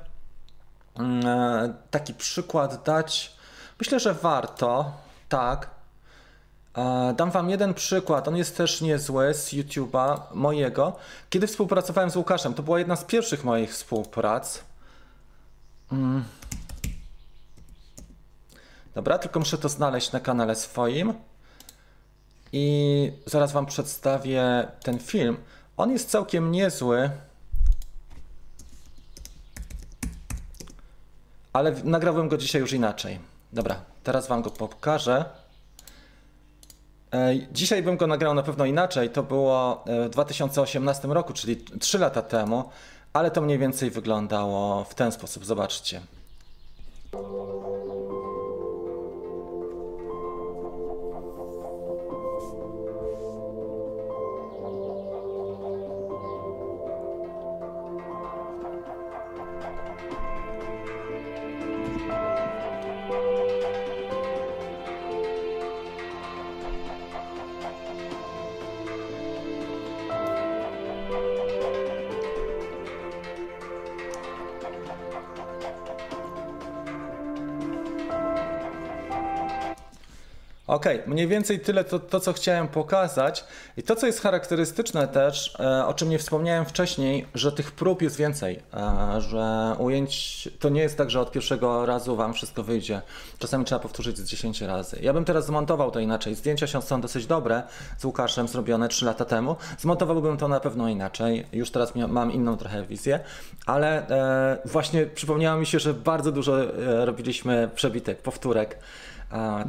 taki 1.90 2.14
przykład 2.14 2.82
dać? 2.82 3.36
Myślę, 3.80 4.00
że 4.00 4.14
warto, 4.14 4.92
tak. 5.28 5.70
E, 6.76 7.14
dam 7.16 7.30
Wam 7.30 7.50
jeden 7.50 7.74
przykład, 7.74 8.28
on 8.28 8.36
jest 8.36 8.56
też 8.56 8.80
niezły 8.80 9.34
z 9.34 9.52
YouTube'a 9.52 10.20
mojego. 10.34 10.96
Kiedy 11.30 11.46
współpracowałem 11.46 12.10
z 12.10 12.16
Łukaszem, 12.16 12.54
to 12.54 12.62
była 12.62 12.78
jedna 12.78 12.96
z 12.96 13.04
pierwszych 13.04 13.44
moich 13.44 13.72
współprac. 13.72 14.64
Mm. 15.92 16.24
Dobra, 18.94 19.18
tylko 19.18 19.38
muszę 19.38 19.58
to 19.58 19.68
znaleźć 19.68 20.12
na 20.12 20.20
kanale 20.20 20.56
swoim. 20.56 21.14
I 22.52 23.12
zaraz 23.26 23.52
Wam 23.52 23.66
przedstawię 23.66 24.68
ten 24.82 24.98
film. 24.98 25.36
On 25.76 25.90
jest 25.90 26.10
całkiem 26.10 26.52
niezły. 26.52 27.10
Ale 31.52 31.74
nagrałem 31.84 32.28
go 32.28 32.36
dzisiaj 32.36 32.60
już 32.60 32.72
inaczej. 32.72 33.18
Dobra, 33.52 33.76
teraz 34.02 34.28
Wam 34.28 34.42
go 34.42 34.50
pokażę. 34.50 35.24
Dzisiaj 37.52 37.82
bym 37.82 37.96
go 37.96 38.06
nagrał 38.06 38.34
na 38.34 38.42
pewno 38.42 38.64
inaczej. 38.64 39.10
To 39.10 39.22
było 39.22 39.84
e, 39.86 40.08
w 40.08 40.10
2018 40.10 41.08
roku, 41.08 41.32
czyli 41.32 41.56
3 41.56 41.98
lata 41.98 42.22
temu, 42.22 42.64
ale 43.12 43.30
to 43.30 43.40
mniej 43.40 43.58
więcej 43.58 43.90
wyglądało 43.90 44.84
w 44.84 44.94
ten 44.94 45.12
sposób. 45.12 45.44
Zobaczcie. 45.44 46.00
Okay, 80.80 81.02
mniej 81.06 81.28
więcej 81.28 81.60
tyle 81.60 81.84
to, 81.84 81.98
to, 81.98 82.20
co 82.20 82.32
chciałem 82.32 82.68
pokazać. 82.68 83.44
I 83.76 83.82
to, 83.82 83.96
co 83.96 84.06
jest 84.06 84.20
charakterystyczne 84.20 85.08
też, 85.08 85.54
e, 85.60 85.86
o 85.86 85.94
czym 85.94 86.08
nie 86.08 86.18
wspomniałem 86.18 86.64
wcześniej, 86.64 87.26
że 87.34 87.52
tych 87.52 87.72
prób 87.72 88.02
jest 88.02 88.16
więcej, 88.16 88.60
e, 88.74 89.20
że 89.20 89.74
ujęć 89.78 90.48
to 90.58 90.68
nie 90.68 90.80
jest 90.80 90.98
tak, 90.98 91.10
że 91.10 91.20
od 91.20 91.32
pierwszego 91.32 91.86
razu 91.86 92.16
Wam 92.16 92.34
wszystko 92.34 92.62
wyjdzie. 92.62 93.02
Czasami 93.38 93.64
trzeba 93.64 93.78
powtórzyć 93.78 94.18
z 94.18 94.24
10 94.24 94.60
razy. 94.60 94.98
Ja 95.02 95.12
bym 95.12 95.24
teraz 95.24 95.46
zmontował 95.46 95.90
to 95.90 96.00
inaczej. 96.00 96.34
Zdjęcia 96.34 96.66
się 96.66 96.82
są 96.82 97.00
dosyć 97.00 97.26
dobre, 97.26 97.62
z 97.98 98.04
Łukaszem 98.04 98.48
zrobione 98.48 98.88
3 98.88 99.04
lata 99.04 99.24
temu. 99.24 99.56
Zmontowałbym 99.78 100.36
to 100.36 100.48
na 100.48 100.60
pewno 100.60 100.88
inaczej. 100.88 101.46
Już 101.52 101.70
teraz 101.70 101.94
mam 101.94 102.32
inną 102.32 102.56
trochę 102.56 102.82
wizję, 102.82 103.20
ale 103.66 104.08
e, 104.08 104.58
właśnie 104.64 105.06
przypomniało 105.06 105.60
mi 105.60 105.66
się, 105.66 105.78
że 105.78 105.94
bardzo 105.94 106.32
dużo 106.32 106.56
robiliśmy 107.04 107.70
przebitek, 107.74 108.22
powtórek 108.22 108.78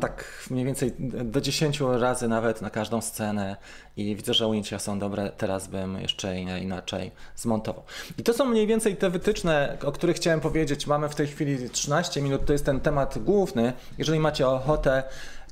tak 0.01 0.25
mniej 0.49 0.65
więcej 0.65 0.93
do 1.23 1.41
10 1.41 1.79
razy 1.79 2.27
nawet 2.27 2.61
na 2.61 2.69
każdą 2.69 3.01
scenę 3.01 3.55
i 3.97 4.15
widzę, 4.15 4.33
że 4.33 4.47
ujęcia 4.47 4.79
są 4.79 4.99
dobre, 4.99 5.31
teraz 5.37 5.67
bym 5.67 6.01
jeszcze 6.01 6.39
inaczej 6.39 7.11
zmontował. 7.35 7.83
I 8.17 8.23
to 8.23 8.33
są 8.33 8.45
mniej 8.45 8.67
więcej 8.67 8.97
te 8.97 9.09
wytyczne, 9.09 9.77
o 9.85 9.91
których 9.91 10.15
chciałem 10.15 10.41
powiedzieć. 10.41 10.87
Mamy 10.87 11.09
w 11.09 11.15
tej 11.15 11.27
chwili 11.27 11.69
13 11.69 12.21
minut, 12.21 12.45
to 12.45 12.53
jest 12.53 12.65
ten 12.65 12.79
temat 12.79 13.19
główny. 13.19 13.73
Jeżeli 13.97 14.19
macie 14.19 14.47
ochotę, 14.47 15.03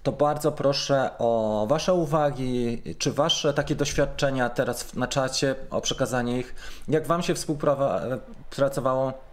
to 0.04 0.12
bardzo 0.12 0.52
proszę 0.52 1.10
o 1.18 1.66
Wasze 1.70 1.94
uwagi, 1.94 2.82
czy 2.98 3.14
Wasze 3.14 3.54
takie 3.54 3.76
doświadczenia 3.76 4.50
teraz 4.50 4.96
na 4.96 5.08
czacie, 5.08 5.56
o 5.70 5.82
przekazanie 5.82 6.40
ich. 6.40 6.56
Jak 6.88 7.08
Wam 7.08 7.24
się 7.24 7.34
współpracowało 7.34 9.29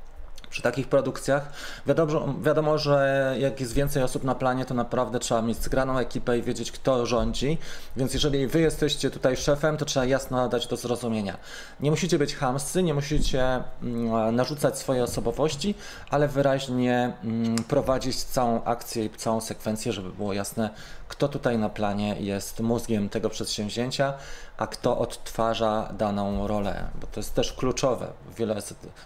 przy 0.51 0.63
takich 0.63 0.89
produkcjach. 0.89 1.53
Wiadomo, 1.87 2.35
wiadomo, 2.43 2.79
że 2.79 3.35
jak 3.39 3.61
jest 3.61 3.73
więcej 3.73 4.03
osób 4.03 4.25
na 4.25 4.35
planie, 4.35 4.65
to 4.65 4.75
naprawdę 4.75 5.19
trzeba 5.19 5.43
mieć 5.43 5.59
zgraną 5.63 5.99
ekipę 5.99 6.39
i 6.39 6.43
wiedzieć, 6.43 6.73
kto 6.73 7.07
rządzi. 7.07 7.59
Więc 7.97 8.15
jeżeli 8.15 8.47
wy 8.47 8.61
jesteście 8.61 9.11
tutaj 9.11 9.37
szefem, 9.37 9.77
to 9.77 9.85
trzeba 9.85 10.07
jasno 10.07 10.49
dać 10.49 10.67
do 10.67 10.77
zrozumienia. 10.77 11.37
Nie 11.81 11.91
musicie 11.91 12.19
być 12.19 12.37
chamscy, 12.37 12.83
nie 12.83 12.95
musicie 12.95 13.63
mm, 13.83 14.37
narzucać 14.37 14.79
swojej 14.79 15.03
osobowości, 15.03 15.75
ale 16.11 16.29
wyraźnie 16.29 17.13
mm, 17.25 17.57
prowadzić 17.57 18.25
całą 18.25 18.65
akcję 18.65 19.05
i 19.05 19.11
całą 19.11 19.41
sekwencję, 19.41 19.93
żeby 19.93 20.11
było 20.11 20.33
jasne, 20.33 20.71
kto 21.09 21.29
tutaj 21.29 21.59
na 21.59 21.69
planie 21.69 22.17
jest 22.21 22.61
mózgiem 22.61 23.09
tego 23.09 23.31
przedsięwzięcia, 23.31 24.15
a 24.57 24.67
kto 24.67 24.99
odtwarza 24.99 25.93
daną 25.99 26.47
rolę, 26.47 26.89
bo 27.01 27.07
to 27.07 27.21
jest 27.21 27.35
też 27.35 27.53
kluczowe. 27.53 28.13
Wiele, 28.37 28.57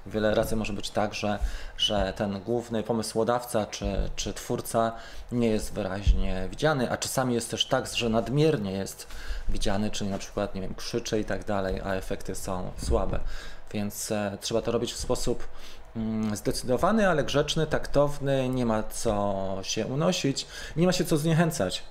wiele 0.07 0.35
razy 0.35 0.57
może 0.57 0.73
być 0.73 0.91
tak, 0.91 1.15
że, 1.15 1.39
że 1.77 2.13
ten 2.17 2.41
główny 2.41 2.83
pomysłodawca 2.83 3.67
czy, 3.67 4.11
czy 4.17 4.35
twórca 4.35 4.93
nie 5.33 5.49
jest 5.49 5.73
wyraźnie 5.73 6.49
widziany, 6.51 6.91
a 6.91 6.97
czasami 6.97 7.35
jest 7.35 7.51
też 7.51 7.67
tak, 7.67 7.87
że 7.87 8.09
nadmiernie 8.09 8.73
jest 8.73 9.07
widziany, 9.49 9.91
czyli 9.91 10.11
na 10.11 10.19
przykład, 10.19 10.55
nie 10.55 10.61
wiem, 10.61 10.75
krzyczy 10.75 11.21
i 11.21 11.25
tak 11.25 11.45
dalej, 11.45 11.81
a 11.81 11.95
efekty 11.95 12.35
są 12.35 12.71
słabe. 12.77 13.21
Więc 13.73 14.11
e, 14.11 14.39
trzeba 14.41 14.63
to 14.63 14.73
robić 14.73 14.93
w 14.93 14.99
sposób 14.99 15.49
zdecydowany, 16.33 17.09
ale 17.09 17.25
grzeczny, 17.25 17.67
taktowny, 17.67 18.49
nie 18.49 18.67
ma 18.67 18.83
co 18.83 19.59
się 19.63 19.87
unosić, 19.87 20.47
nie 20.77 20.87
ma 20.87 20.93
się 20.93 21.05
co 21.05 21.17
zniechęcać. 21.17 21.83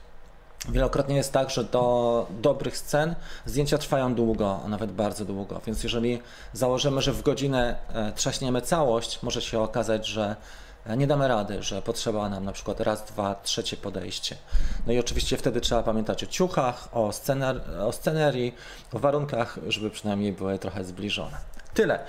Wielokrotnie 0.69 1.15
jest 1.15 1.33
tak, 1.33 1.49
że 1.49 1.63
do 1.63 2.27
dobrych 2.29 2.77
scen 2.77 3.15
zdjęcia 3.45 3.77
trwają 3.77 4.15
długo, 4.15 4.59
a 4.65 4.67
nawet 4.67 4.91
bardzo 4.91 5.25
długo. 5.25 5.61
Więc 5.65 5.83
jeżeli 5.83 6.21
założymy, 6.53 7.01
że 7.01 7.13
w 7.13 7.21
godzinę 7.21 7.75
e, 7.93 8.11
trzaśniemy 8.11 8.61
całość, 8.61 9.23
może 9.23 9.41
się 9.41 9.59
okazać, 9.59 10.07
że 10.07 10.35
e, 10.85 10.97
nie 10.97 11.07
damy 11.07 11.27
rady, 11.27 11.63
że 11.63 11.81
potrzeba 11.81 12.29
nam 12.29 12.45
na 12.45 12.51
przykład 12.51 12.79
raz, 12.79 13.05
dwa, 13.05 13.35
trzecie 13.43 13.77
podejście. 13.77 14.35
No 14.87 14.93
i 14.93 14.99
oczywiście 14.99 15.37
wtedy 15.37 15.61
trzeba 15.61 15.83
pamiętać 15.83 16.23
o 16.23 16.27
ciuchach, 16.27 16.87
o, 16.91 17.11
scener 17.11 17.61
o 17.81 17.91
scenerii, 17.91 18.55
o 18.93 18.99
warunkach, 18.99 19.59
żeby 19.67 19.89
przynajmniej 19.89 20.33
były 20.33 20.59
trochę 20.59 20.83
zbliżone. 20.83 21.37
Tyle. 21.73 21.99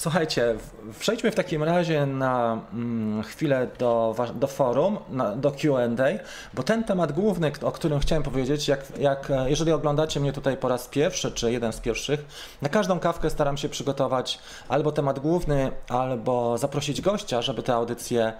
Słuchajcie, 0.00 0.56
przejdźmy 1.00 1.30
w 1.30 1.34
takim 1.34 1.62
razie 1.62 2.06
na 2.06 2.60
mm, 2.72 3.22
chwilę 3.22 3.68
do, 3.78 4.14
do 4.34 4.46
forum, 4.46 4.98
na, 5.10 5.36
do 5.36 5.50
QA, 5.50 5.88
bo 6.54 6.62
ten 6.62 6.84
temat 6.84 7.12
główny, 7.12 7.52
o 7.62 7.72
którym 7.72 8.00
chciałem 8.00 8.22
powiedzieć, 8.22 8.68
jak, 8.68 8.98
jak, 8.98 9.32
jeżeli 9.46 9.72
oglądacie 9.72 10.20
mnie 10.20 10.32
tutaj 10.32 10.56
po 10.56 10.68
raz 10.68 10.88
pierwszy, 10.88 11.32
czy 11.32 11.52
jeden 11.52 11.72
z 11.72 11.80
pierwszych, 11.80 12.24
na 12.62 12.68
każdą 12.68 12.98
kawkę 12.98 13.30
staram 13.30 13.56
się 13.56 13.68
przygotować 13.68 14.38
albo 14.68 14.92
temat 14.92 15.18
główny, 15.18 15.70
albo 15.88 16.58
zaprosić 16.58 17.00
gościa, 17.00 17.42
żeby 17.42 17.62
te 17.62 17.74
audycje 17.74 18.32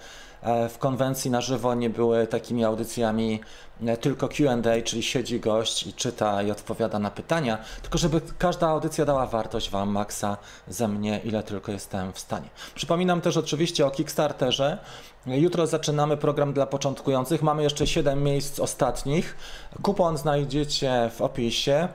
E, 0.42 0.68
w 0.68 0.78
konwencji 0.78 1.30
na 1.30 1.40
żywo 1.40 1.74
nie 1.74 1.90
były 1.90 2.26
takimi 2.26 2.64
audycjami 2.64 3.34
e, 3.34 3.69
tylko 4.00 4.28
QA, 4.28 4.82
czyli 4.84 5.02
siedzi 5.02 5.40
gość 5.40 5.86
i 5.86 5.92
czyta 5.92 6.42
i 6.42 6.50
odpowiada 6.50 6.98
na 6.98 7.10
pytania, 7.10 7.58
tylko 7.82 7.98
żeby 7.98 8.20
każda 8.38 8.68
audycja 8.68 9.04
dała 9.04 9.26
wartość 9.26 9.70
Wam, 9.70 9.88
Maxa, 9.88 10.36
ze 10.68 10.88
mnie, 10.88 11.20
ile 11.24 11.42
tylko 11.42 11.72
jestem 11.72 12.12
w 12.12 12.18
stanie. 12.18 12.48
Przypominam 12.74 13.20
też 13.20 13.36
oczywiście 13.36 13.86
o 13.86 13.90
Kickstarterze. 13.90 14.78
Jutro 15.26 15.66
zaczynamy 15.66 16.16
program 16.16 16.52
dla 16.52 16.66
początkujących. 16.66 17.42
Mamy 17.42 17.62
jeszcze 17.62 17.86
7 17.86 18.22
miejsc 18.22 18.60
ostatnich. 18.60 19.36
Kupon 19.82 20.16
znajdziecie 20.16 21.10
w 21.16 21.22
opisie. 21.22 21.88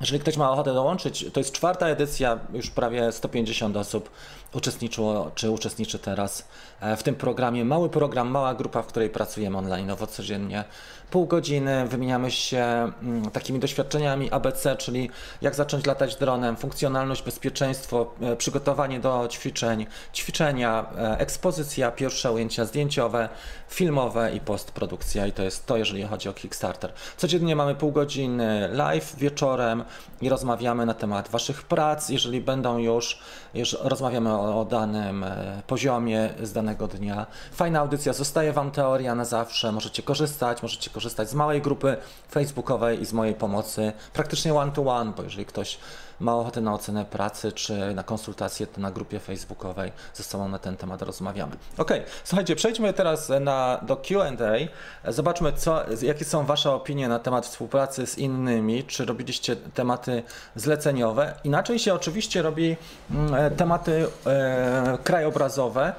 Jeżeli 0.00 0.20
ktoś 0.20 0.36
ma 0.36 0.50
ochotę 0.50 0.74
dołączyć, 0.74 1.26
to 1.32 1.40
jest 1.40 1.52
czwarta 1.52 1.86
edycja, 1.86 2.38
już 2.52 2.70
prawie 2.70 3.12
150 3.12 3.76
osób 3.76 4.10
uczestniczyło 4.54 5.30
czy 5.34 5.50
uczestniczy 5.50 5.98
teraz 5.98 6.48
e, 6.80 6.96
w 6.96 7.02
tym 7.02 7.14
programie. 7.14 7.64
Mały 7.64 7.88
program, 7.88 8.28
mała 8.28 8.54
grupa, 8.54 8.82
w 8.82 8.86
której 8.86 9.10
pracujemy 9.10 9.58
online 9.58 9.90
codziennie. 10.10 10.64
Pół 11.12 11.26
godziny 11.26 11.86
wymieniamy 11.88 12.30
się 12.30 12.92
mm, 13.02 13.30
takimi 13.30 13.58
doświadczeniami 13.58 14.30
ABC, 14.30 14.76
czyli 14.76 15.10
jak 15.42 15.54
zacząć 15.54 15.86
latać 15.86 16.16
dronem, 16.16 16.56
funkcjonalność, 16.56 17.22
bezpieczeństwo, 17.22 18.14
e, 18.20 18.36
przygotowanie 18.36 19.00
do 19.00 19.28
ćwiczeń, 19.30 19.86
ćwiczenia, 20.14 20.86
e, 20.98 21.18
ekspozycja, 21.18 21.90
pierwsze 21.90 22.32
ujęcia 22.32 22.64
zdjęciowe, 22.64 23.28
filmowe 23.68 24.34
i 24.34 24.40
postprodukcja. 24.40 25.26
I 25.26 25.32
to 25.32 25.42
jest 25.42 25.66
to, 25.66 25.76
jeżeli 25.76 26.02
chodzi 26.02 26.28
o 26.28 26.32
Kickstarter. 26.32 26.92
Codziennie 27.16 27.56
mamy 27.56 27.74
pół 27.74 27.92
godziny 27.92 28.68
live 28.72 29.16
wieczorem 29.16 29.84
i 30.20 30.28
rozmawiamy 30.28 30.86
na 30.86 30.94
temat 30.94 31.28
Waszych 31.28 31.62
prac. 31.62 32.08
Jeżeli 32.08 32.40
będą 32.40 32.78
już, 32.78 33.18
już 33.54 33.76
rozmawiamy 33.80 34.32
o 34.34 34.60
o, 34.60 34.64
danym 34.64 35.24
e, 35.24 35.62
poziomie 35.66 36.30
z 36.42 36.52
danego 36.52 36.88
dnia. 36.88 37.26
Fajna 37.52 37.80
audycja, 37.80 38.12
zostaje 38.12 38.52
Wam 38.52 38.70
teoria 38.70 39.14
na 39.14 39.24
zawsze, 39.24 39.72
możecie 39.72 40.02
korzystać, 40.02 40.62
możecie 40.62 40.90
korzystać 40.90 41.30
z 41.30 41.34
małej 41.34 41.62
grupy 41.62 41.96
facebookowej 42.30 43.02
i 43.02 43.06
z 43.06 43.12
mojej 43.12 43.34
pomocy, 43.34 43.92
praktycznie 44.12 44.54
one 44.54 44.72
to 44.72 44.82
one, 44.82 45.12
bo 45.16 45.22
jeżeli 45.22 45.46
ktoś 45.46 45.78
ma 46.20 46.36
ochotę 46.36 46.60
na 46.60 46.74
ocenę 46.74 47.04
pracy 47.04 47.52
czy 47.52 47.94
na 47.94 48.02
konsultację, 48.02 48.66
to 48.66 48.80
na 48.80 48.90
grupie 48.90 49.20
facebookowej 49.20 49.92
ze 50.14 50.22
sobą 50.22 50.48
na 50.48 50.58
ten 50.58 50.76
temat 50.76 51.02
rozmawiamy. 51.02 51.56
Ok, 51.78 51.90
słuchajcie, 52.24 52.56
przejdźmy 52.56 52.92
teraz 52.92 53.32
na, 53.40 53.80
do 53.82 53.96
Q&A. 53.96 55.12
Zobaczmy, 55.12 55.52
co, 55.52 55.80
jakie 56.02 56.24
są 56.24 56.46
Wasze 56.46 56.72
opinie 56.72 57.08
na 57.08 57.18
temat 57.18 57.46
współpracy 57.46 58.06
z 58.06 58.18
innymi, 58.18 58.84
czy 58.84 59.04
robiliście 59.04 59.56
tematy 59.56 60.22
zleceniowe. 60.56 61.34
Inaczej 61.44 61.78
się 61.78 61.94
oczywiście 61.94 62.42
robi 62.42 62.76
mm, 63.10 63.34
e, 63.34 63.50
tematy 63.50 64.06
e, 64.26 64.98
krajobrazowe, 65.04 65.92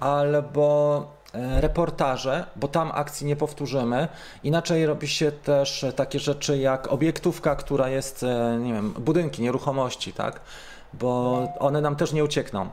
albo 0.00 1.21
reportaże, 1.34 2.44
bo 2.56 2.68
tam 2.68 2.90
akcji 2.94 3.26
nie 3.26 3.36
powtórzymy. 3.36 4.08
Inaczej 4.44 4.86
robi 4.86 5.08
się 5.08 5.32
też 5.32 5.84
takie 5.96 6.18
rzeczy 6.18 6.58
jak 6.58 6.92
obiektówka, 6.92 7.56
która 7.56 7.88
jest, 7.88 8.22
e, 8.22 8.58
nie 8.60 8.72
wiem, 8.72 8.92
budynki, 8.98 9.42
nieruchomości, 9.42 10.12
tak? 10.12 10.40
Bo 10.92 11.42
one 11.58 11.80
nam 11.80 11.96
też 11.96 12.12
nie 12.12 12.24
uciekną. 12.24 12.70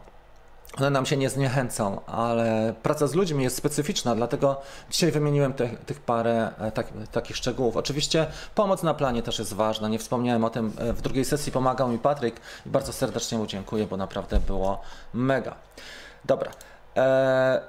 One 0.77 0.89
nam 0.89 1.05
się 1.05 1.17
nie 1.17 1.29
zniechęcą, 1.29 2.05
ale 2.05 2.73
praca 2.83 3.07
z 3.07 3.13
ludźmi 3.13 3.43
jest 3.43 3.55
specyficzna, 3.55 4.15
dlatego 4.15 4.61
dzisiaj 4.91 5.11
wymieniłem 5.11 5.53
tych 5.85 5.99
parę 6.05 6.51
e, 6.59 6.71
tak, 6.71 6.87
takich 7.11 7.37
szczegółów. 7.37 7.77
Oczywiście 7.77 8.27
pomoc 8.55 8.83
na 8.83 8.93
planie 8.93 9.23
też 9.23 9.39
jest 9.39 9.53
ważna. 9.53 9.87
Nie 9.87 9.99
wspomniałem 9.99 10.43
o 10.43 10.49
tym, 10.49 10.69
w 10.69 11.01
drugiej 11.01 11.25
sesji 11.25 11.51
pomagał 11.51 11.87
mi 11.87 11.99
Patryk 11.99 12.35
i 12.65 12.69
bardzo 12.69 12.93
serdecznie 12.93 13.37
mu 13.37 13.47
dziękuję, 13.47 13.87
bo 13.87 13.97
naprawdę 13.97 14.39
było 14.39 14.81
mega. 15.13 15.55
Dobra. 16.25 16.51
Eee, 16.95 17.59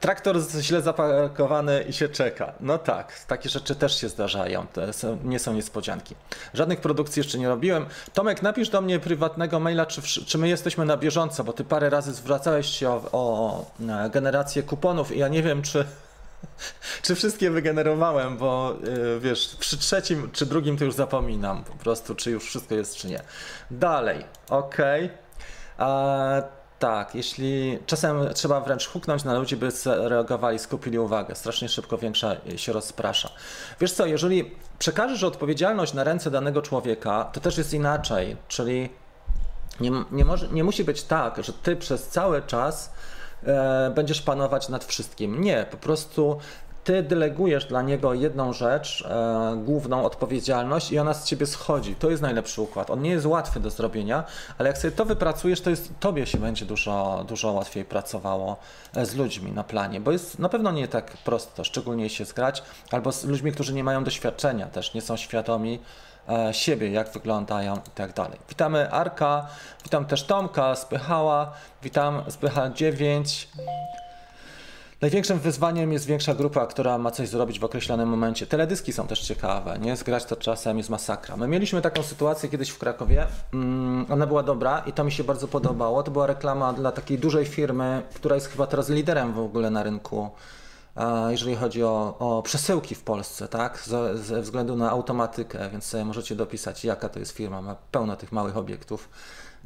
traktor 0.00 0.36
źle 0.60 0.82
zaparkowany 0.82 1.84
i 1.88 1.92
się 1.92 2.08
czeka. 2.08 2.52
No 2.60 2.78
tak, 2.78 3.24
takie 3.24 3.48
rzeczy 3.48 3.74
też 3.74 4.00
się 4.00 4.08
zdarzają, 4.08 4.66
to 4.66 4.92
są, 4.92 5.18
nie 5.24 5.38
są 5.38 5.52
niespodzianki. 5.52 6.14
Żadnych 6.54 6.80
produkcji 6.80 7.20
jeszcze 7.20 7.38
nie 7.38 7.48
robiłem. 7.48 7.86
Tomek, 8.14 8.42
napisz 8.42 8.68
do 8.68 8.80
mnie 8.80 8.98
prywatnego 8.98 9.60
maila, 9.60 9.86
czy, 9.86 10.02
czy 10.02 10.38
my 10.38 10.48
jesteśmy 10.48 10.84
na 10.84 10.96
bieżąco, 10.96 11.44
bo 11.44 11.52
ty 11.52 11.64
parę 11.64 11.90
razy 11.90 12.14
zwracałeś 12.14 12.66
się 12.66 12.90
o, 12.90 13.02
o 13.12 13.64
generację 14.10 14.62
kuponów 14.62 15.16
i 15.16 15.18
ja 15.18 15.28
nie 15.28 15.42
wiem, 15.42 15.62
czy, 15.62 15.84
czy 17.02 17.14
wszystkie 17.14 17.50
wygenerowałem, 17.50 18.36
bo 18.38 18.74
yy, 18.84 19.20
wiesz, 19.20 19.56
przy 19.58 19.78
trzecim 19.78 20.30
czy 20.32 20.46
drugim 20.46 20.76
to 20.76 20.84
już 20.84 20.94
zapominam 20.94 21.64
po 21.64 21.72
prostu, 21.72 22.14
czy 22.14 22.30
już 22.30 22.44
wszystko 22.44 22.74
jest, 22.74 22.96
czy 22.96 23.08
nie. 23.08 23.20
Dalej, 23.70 24.24
ok. 24.50 24.76
Tak, 26.78 27.14
jeśli 27.14 27.78
czasem 27.86 28.28
trzeba 28.34 28.60
wręcz 28.60 28.88
huknąć 28.88 29.24
na 29.24 29.34
ludzi, 29.34 29.56
by 29.56 29.68
reagowali, 29.86 30.58
skupili 30.58 30.98
uwagę. 30.98 31.34
Strasznie 31.34 31.68
szybko 31.68 31.98
większa 31.98 32.36
się 32.56 32.72
rozprasza. 32.72 33.30
Wiesz 33.80 33.92
co, 33.92 34.06
jeżeli 34.06 34.50
przekażesz 34.78 35.22
odpowiedzialność 35.22 35.94
na 35.94 36.04
ręce 36.04 36.30
danego 36.30 36.62
człowieka, 36.62 37.30
to 37.32 37.40
też 37.40 37.58
jest 37.58 37.74
inaczej. 37.74 38.36
Czyli 38.48 38.90
nie, 39.80 39.90
nie, 40.12 40.24
może, 40.24 40.48
nie 40.48 40.64
musi 40.64 40.84
być 40.84 41.02
tak, 41.02 41.44
że 41.44 41.52
ty 41.52 41.76
przez 41.76 42.08
cały 42.08 42.42
czas 42.42 42.92
e, 43.46 43.92
będziesz 43.94 44.22
panować 44.22 44.68
nad 44.68 44.84
wszystkim. 44.84 45.40
Nie, 45.40 45.66
po 45.70 45.76
prostu 45.76 46.38
ty 46.86 47.02
delegujesz 47.02 47.66
dla 47.66 47.82
niego 47.82 48.14
jedną 48.14 48.52
rzecz, 48.52 49.04
e, 49.08 49.56
główną 49.64 50.04
odpowiedzialność 50.04 50.92
i 50.92 50.98
ona 50.98 51.14
z 51.14 51.24
ciebie 51.24 51.46
schodzi. 51.46 51.94
To 51.94 52.10
jest 52.10 52.22
najlepszy 52.22 52.62
układ. 52.62 52.90
On 52.90 53.02
nie 53.02 53.10
jest 53.10 53.26
łatwy 53.26 53.60
do 53.60 53.70
zrobienia, 53.70 54.24
ale 54.58 54.68
jak 54.68 54.78
sobie 54.78 54.92
to 54.92 55.04
wypracujesz, 55.04 55.60
to 55.60 55.70
jest, 55.70 55.90
tobie 56.00 56.26
się 56.26 56.38
będzie 56.38 56.66
dużo, 56.66 57.24
dużo 57.28 57.52
łatwiej 57.52 57.84
pracowało 57.84 58.56
e, 58.96 59.06
z 59.06 59.14
ludźmi 59.14 59.52
na 59.52 59.64
planie, 59.64 60.00
bo 60.00 60.12
jest 60.12 60.38
na 60.38 60.48
pewno 60.48 60.72
nie 60.72 60.88
tak 60.88 61.16
prosto, 61.16 61.64
szczególnie 61.64 62.10
się 62.10 62.24
zgrać, 62.24 62.62
albo 62.90 63.12
z 63.12 63.24
ludźmi, 63.24 63.52
którzy 63.52 63.74
nie 63.74 63.84
mają 63.84 64.04
doświadczenia 64.04 64.66
też, 64.66 64.94
nie 64.94 65.00
są 65.00 65.16
świadomi 65.16 65.80
e, 66.28 66.54
siebie, 66.54 66.90
jak 66.90 67.12
wyglądają 67.12 67.76
i 67.76 67.90
tak 67.94 68.12
dalej. 68.12 68.38
Witamy 68.48 68.90
Arka, 68.90 69.46
witam 69.84 70.04
też 70.04 70.22
Tomka, 70.24 70.74
Spychała, 70.74 71.52
witam 71.82 72.22
Spycha 72.28 72.70
9. 72.70 73.48
Największym 75.00 75.38
wyzwaniem 75.38 75.92
jest 75.92 76.06
większa 76.06 76.34
grupa, 76.34 76.66
która 76.66 76.98
ma 76.98 77.10
coś 77.10 77.28
zrobić 77.28 77.60
w 77.60 77.64
określonym 77.64 78.08
momencie. 78.08 78.46
Teledyski 78.46 78.92
są 78.92 79.06
też 79.06 79.20
ciekawe, 79.20 79.78
nie? 79.78 79.96
Zgrać 79.96 80.24
to 80.24 80.36
czasem 80.36 80.78
jest 80.78 80.90
masakra. 80.90 81.36
My 81.36 81.48
mieliśmy 81.48 81.82
taką 81.82 82.02
sytuację 82.02 82.48
kiedyś 82.48 82.70
w 82.70 82.78
Krakowie, 82.78 83.26
mm, 83.52 84.06
ona 84.10 84.26
była 84.26 84.42
dobra 84.42 84.78
i 84.78 84.92
to 84.92 85.04
mi 85.04 85.12
się 85.12 85.24
bardzo 85.24 85.48
podobało. 85.48 86.02
To 86.02 86.10
była 86.10 86.26
reklama 86.26 86.72
dla 86.72 86.92
takiej 86.92 87.18
dużej 87.18 87.44
firmy, 87.44 88.02
która 88.14 88.34
jest 88.34 88.48
chyba 88.48 88.66
teraz 88.66 88.88
liderem 88.88 89.32
w 89.32 89.38
ogóle 89.38 89.70
na 89.70 89.82
rynku, 89.82 90.30
jeżeli 91.28 91.56
chodzi 91.56 91.82
o, 91.84 92.16
o 92.18 92.42
przesyłki 92.42 92.94
w 92.94 93.02
Polsce, 93.02 93.48
tak? 93.48 93.78
Ze, 93.86 94.18
ze 94.18 94.42
względu 94.42 94.76
na 94.76 94.90
automatykę, 94.90 95.70
więc 95.70 95.84
sobie 95.84 96.04
możecie 96.04 96.36
dopisać, 96.36 96.84
jaka 96.84 97.08
to 97.08 97.18
jest 97.18 97.32
firma. 97.32 97.62
Ma 97.62 97.76
pełno 97.90 98.16
tych 98.16 98.32
małych 98.32 98.56
obiektów 98.56 99.08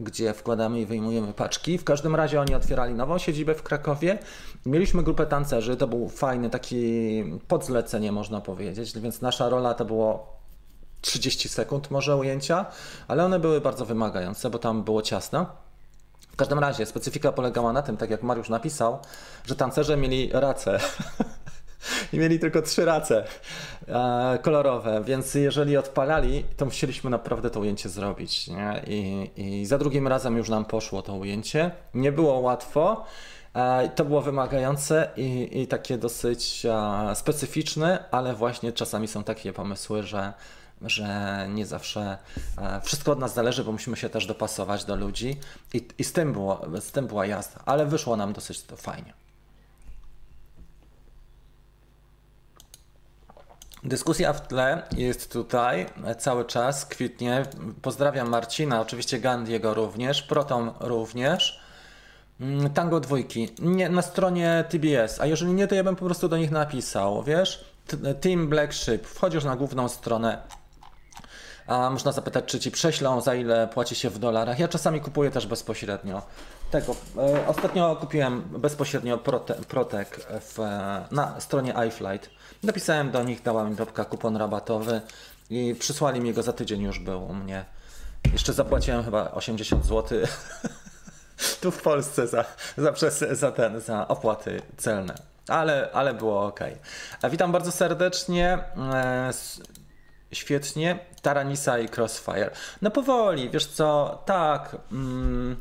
gdzie 0.00 0.32
wkładamy 0.34 0.80
i 0.80 0.86
wyjmujemy 0.86 1.32
paczki. 1.32 1.78
W 1.78 1.84
każdym 1.84 2.16
razie 2.16 2.40
oni 2.40 2.54
otwierali 2.54 2.94
nową 2.94 3.18
siedzibę 3.18 3.54
w 3.54 3.62
Krakowie. 3.62 4.18
Mieliśmy 4.66 5.02
grupę 5.02 5.26
tancerzy, 5.26 5.76
to 5.76 5.86
był 5.88 6.08
fajny 6.08 6.50
taki 6.50 7.24
podzlecenie 7.48 8.12
można 8.12 8.40
powiedzieć, 8.40 8.98
więc 8.98 9.20
nasza 9.20 9.48
rola 9.48 9.74
to 9.74 9.84
było 9.84 10.40
30 11.00 11.48
sekund 11.48 11.90
może 11.90 12.16
ujęcia, 12.16 12.66
ale 13.08 13.24
one 13.24 13.38
były 13.40 13.60
bardzo 13.60 13.86
wymagające, 13.86 14.50
bo 14.50 14.58
tam 14.58 14.82
było 14.82 15.02
ciasno. 15.02 15.46
W 16.32 16.36
każdym 16.36 16.58
razie 16.58 16.86
specyfika 16.86 17.32
polegała 17.32 17.72
na 17.72 17.82
tym, 17.82 17.96
tak 17.96 18.10
jak 18.10 18.22
Mariusz 18.22 18.48
napisał, 18.48 18.98
że 19.46 19.56
tancerze 19.56 19.96
mieli 19.96 20.30
racę. 20.32 20.78
i 22.12 22.18
mieli 22.18 22.38
tylko 22.38 22.62
trzy 22.62 22.84
race 22.84 23.24
e, 23.88 24.38
kolorowe, 24.42 25.02
więc 25.04 25.34
jeżeli 25.34 25.76
odpalali, 25.76 26.44
to 26.56 26.64
musieliśmy 26.64 27.10
naprawdę 27.10 27.50
to 27.50 27.60
ujęcie 27.60 27.88
zrobić. 27.88 28.48
Nie? 28.48 28.82
I, 28.86 29.30
I 29.36 29.66
za 29.66 29.78
drugim 29.78 30.08
razem 30.08 30.36
już 30.36 30.48
nam 30.48 30.64
poszło 30.64 31.02
to 31.02 31.14
ujęcie. 31.14 31.70
Nie 31.94 32.12
było 32.12 32.38
łatwo. 32.38 33.04
E, 33.54 33.88
to 33.88 34.04
było 34.04 34.20
wymagające 34.22 35.10
i, 35.16 35.60
i 35.60 35.66
takie 35.66 35.98
dosyć 35.98 36.66
e, 36.66 37.14
specyficzne, 37.14 38.04
ale 38.10 38.34
właśnie 38.34 38.72
czasami 38.72 39.08
są 39.08 39.24
takie 39.24 39.52
pomysły, 39.52 40.02
że, 40.02 40.32
że 40.82 41.46
nie 41.48 41.66
zawsze 41.66 42.18
e, 42.58 42.80
wszystko 42.80 43.12
od 43.12 43.18
nas 43.18 43.34
zależy, 43.34 43.64
bo 43.64 43.72
musimy 43.72 43.96
się 43.96 44.08
też 44.08 44.26
dopasować 44.26 44.84
do 44.84 44.96
ludzi 44.96 45.40
i, 45.74 45.88
i 45.98 46.04
z, 46.04 46.12
tym 46.12 46.32
było, 46.32 46.60
z 46.80 46.92
tym 46.92 47.06
była 47.06 47.26
jazda, 47.26 47.60
ale 47.66 47.86
wyszło 47.86 48.16
nam 48.16 48.32
dosyć 48.32 48.60
fajnie. 48.76 49.19
Dyskusja 53.84 54.32
w 54.32 54.48
tle 54.48 54.82
jest 54.96 55.32
tutaj 55.32 55.86
cały 56.18 56.44
czas, 56.44 56.86
kwitnie. 56.86 57.42
Pozdrawiam 57.82 58.28
Marcina, 58.28 58.80
oczywiście 58.80 59.18
Gandiego 59.18 59.74
również, 59.74 60.22
Proton 60.22 60.70
również. 60.80 61.60
Mm, 62.40 62.70
Tango 62.70 63.00
dwójki. 63.00 63.48
Nie, 63.58 63.88
na 63.88 64.02
stronie 64.02 64.64
TBS, 64.68 65.20
a 65.20 65.26
jeżeli 65.26 65.52
nie, 65.52 65.66
to 65.66 65.74
ja 65.74 65.84
bym 65.84 65.96
po 65.96 66.04
prostu 66.04 66.28
do 66.28 66.36
nich 66.36 66.50
napisał, 66.50 67.22
wiesz? 67.22 67.64
Team 68.20 68.48
Black 68.48 68.72
Ship. 68.72 69.06
Wchodzisz 69.06 69.44
na 69.44 69.56
główną 69.56 69.88
stronę. 69.88 70.42
A 71.66 71.90
można 71.90 72.12
zapytać, 72.12 72.44
czy 72.44 72.60
ci 72.60 72.70
prześlą, 72.70 73.20
za 73.20 73.34
ile 73.34 73.68
płaci 73.68 73.94
się 73.94 74.10
w 74.10 74.18
dolarach. 74.18 74.58
Ja 74.58 74.68
czasami 74.68 75.00
kupuję 75.00 75.30
też 75.30 75.46
bezpośrednio 75.46 76.22
tego. 76.70 76.96
E, 77.16 77.46
ostatnio 77.46 77.96
kupiłem 77.96 78.40
bezpośrednio 78.40 79.18
Prote, 79.18 79.54
Protek 79.54 80.26
w, 80.40 80.58
na 81.10 81.40
stronie 81.40 81.74
iFlight. 81.88 82.30
Napisałem 82.62 83.10
do 83.10 83.22
nich, 83.22 83.42
dała 83.42 83.64
mi 83.64 83.76
babka 83.76 84.04
kupon 84.04 84.36
rabatowy 84.36 85.00
i 85.50 85.74
przysłali 85.78 86.20
mi 86.20 86.32
go 86.32 86.42
za 86.42 86.52
tydzień 86.52 86.82
już 86.82 86.98
był 86.98 87.24
u 87.24 87.34
mnie. 87.34 87.64
Jeszcze 88.32 88.52
zapłaciłem 88.52 89.04
chyba 89.04 89.30
80 89.30 89.84
zł 89.86 90.18
tu 91.60 91.70
w 91.70 91.82
Polsce 91.82 92.26
za, 92.26 92.44
za, 92.76 92.92
przez, 92.92 93.18
za, 93.18 93.52
ten, 93.52 93.80
za 93.80 94.08
opłaty 94.08 94.62
celne. 94.76 95.14
Ale, 95.48 95.90
ale 95.92 96.14
było 96.14 96.46
ok. 96.46 96.60
Witam 97.30 97.52
bardzo 97.52 97.72
serdecznie. 97.72 98.58
E, 98.92 99.30
świetnie. 100.32 100.98
Taranisa 101.22 101.78
i 101.78 101.88
Crossfire. 101.96 102.50
No 102.82 102.90
powoli, 102.90 103.50
wiesz 103.50 103.66
co, 103.66 104.22
tak. 104.26 104.76
Mm, 104.92 105.56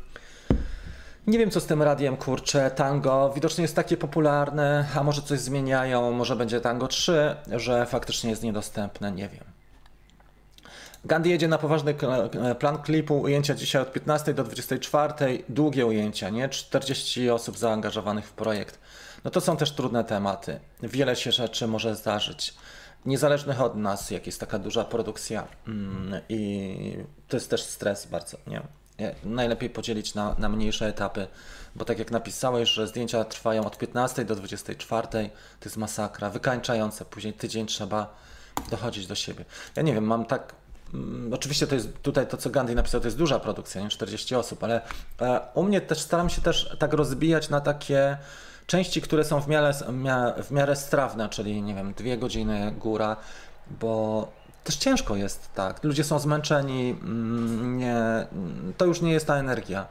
nie 1.26 1.38
wiem, 1.38 1.50
co 1.50 1.60
z 1.60 1.66
tym 1.66 1.82
radiem, 1.82 2.16
kurczę, 2.16 2.70
tango. 2.70 3.32
Widocznie 3.34 3.62
jest 3.62 3.76
takie 3.76 3.96
popularne, 3.96 4.88
a 4.96 5.02
może 5.02 5.22
coś 5.22 5.40
zmieniają, 5.40 6.12
może 6.12 6.36
będzie 6.36 6.60
tango 6.60 6.88
3, 6.88 7.36
że 7.56 7.86
faktycznie 7.86 8.30
jest 8.30 8.42
niedostępne, 8.42 9.12
nie 9.12 9.28
wiem. 9.28 9.44
Gandhi 11.04 11.30
jedzie 11.30 11.48
na 11.48 11.58
poważny 11.58 11.94
plan 12.58 12.82
klipu, 12.82 13.20
ujęcia 13.20 13.54
dzisiaj 13.54 13.82
od 13.82 13.92
15 13.92 14.34
do 14.34 14.44
24, 14.44 15.42
długie 15.48 15.86
ujęcia, 15.86 16.30
nie? 16.30 16.48
40 16.48 17.30
osób 17.30 17.58
zaangażowanych 17.58 18.26
w 18.26 18.32
projekt. 18.32 18.78
No 19.24 19.30
to 19.30 19.40
są 19.40 19.56
też 19.56 19.72
trudne 19.72 20.04
tematy. 20.04 20.60
Wiele 20.82 21.16
się 21.16 21.32
rzeczy 21.32 21.66
może 21.66 21.96
zdarzyć. 21.96 22.54
Niezależnych 23.06 23.60
od 23.60 23.76
nas, 23.76 24.10
jak 24.10 24.26
jest 24.26 24.40
taka 24.40 24.58
duża 24.58 24.84
produkcja 24.84 25.48
mm, 25.66 26.20
i 26.28 26.96
to 27.28 27.36
jest 27.36 27.50
też 27.50 27.62
stres 27.62 28.06
bardzo, 28.06 28.36
nie? 28.46 28.62
Najlepiej 29.24 29.70
podzielić 29.70 30.14
na, 30.14 30.34
na 30.38 30.48
mniejsze 30.48 30.86
etapy, 30.86 31.26
bo 31.74 31.84
tak 31.84 31.98
jak 31.98 32.10
napisałeś, 32.10 32.68
że 32.68 32.86
zdjęcia 32.86 33.24
trwają 33.24 33.64
od 33.64 33.78
15 33.78 34.24
do 34.24 34.36
24, 34.36 35.08
to 35.60 35.64
jest 35.64 35.76
masakra, 35.76 36.30
wykańczające, 36.30 37.04
później 37.04 37.32
tydzień 37.32 37.66
trzeba 37.66 38.14
dochodzić 38.70 39.06
do 39.06 39.14
siebie. 39.14 39.44
Ja 39.76 39.82
nie 39.82 39.94
wiem, 39.94 40.04
mam 40.04 40.24
tak 40.24 40.54
mm, 40.94 41.32
Oczywiście 41.34 41.66
to 41.66 41.74
jest 41.74 42.02
tutaj 42.02 42.26
to, 42.26 42.36
co 42.36 42.50
Gandhi 42.50 42.74
napisał, 42.74 43.00
to 43.00 43.06
jest 43.06 43.18
duża 43.18 43.38
produkcja, 43.38 43.82
nie? 43.82 43.88
40 43.88 44.34
osób, 44.34 44.64
ale 44.64 44.80
e, 45.20 45.40
u 45.54 45.62
mnie 45.62 45.80
też 45.80 46.00
staram 46.00 46.30
się 46.30 46.40
też 46.40 46.76
tak 46.78 46.92
rozbijać 46.92 47.48
na 47.48 47.60
takie 47.60 48.16
części, 48.66 49.02
które 49.02 49.24
są 49.24 49.40
w 49.40 49.48
miarę, 49.48 49.72
w 50.42 50.50
miarę 50.50 50.76
strawne, 50.76 51.28
czyli 51.28 51.62
nie 51.62 51.74
wiem, 51.74 51.94
dwie 51.94 52.18
godziny 52.18 52.72
góra, 52.78 53.16
bo 53.70 54.28
też 54.64 54.76
ciężko 54.76 55.16
jest, 55.16 55.54
tak. 55.54 55.84
Ludzie 55.84 56.04
są 56.04 56.18
zmęczeni, 56.18 56.90
mm, 56.90 57.78
nie, 57.78 58.26
to 58.76 58.84
już 58.84 59.00
nie 59.00 59.12
jest 59.12 59.26
ta 59.26 59.36
energia. 59.36 59.86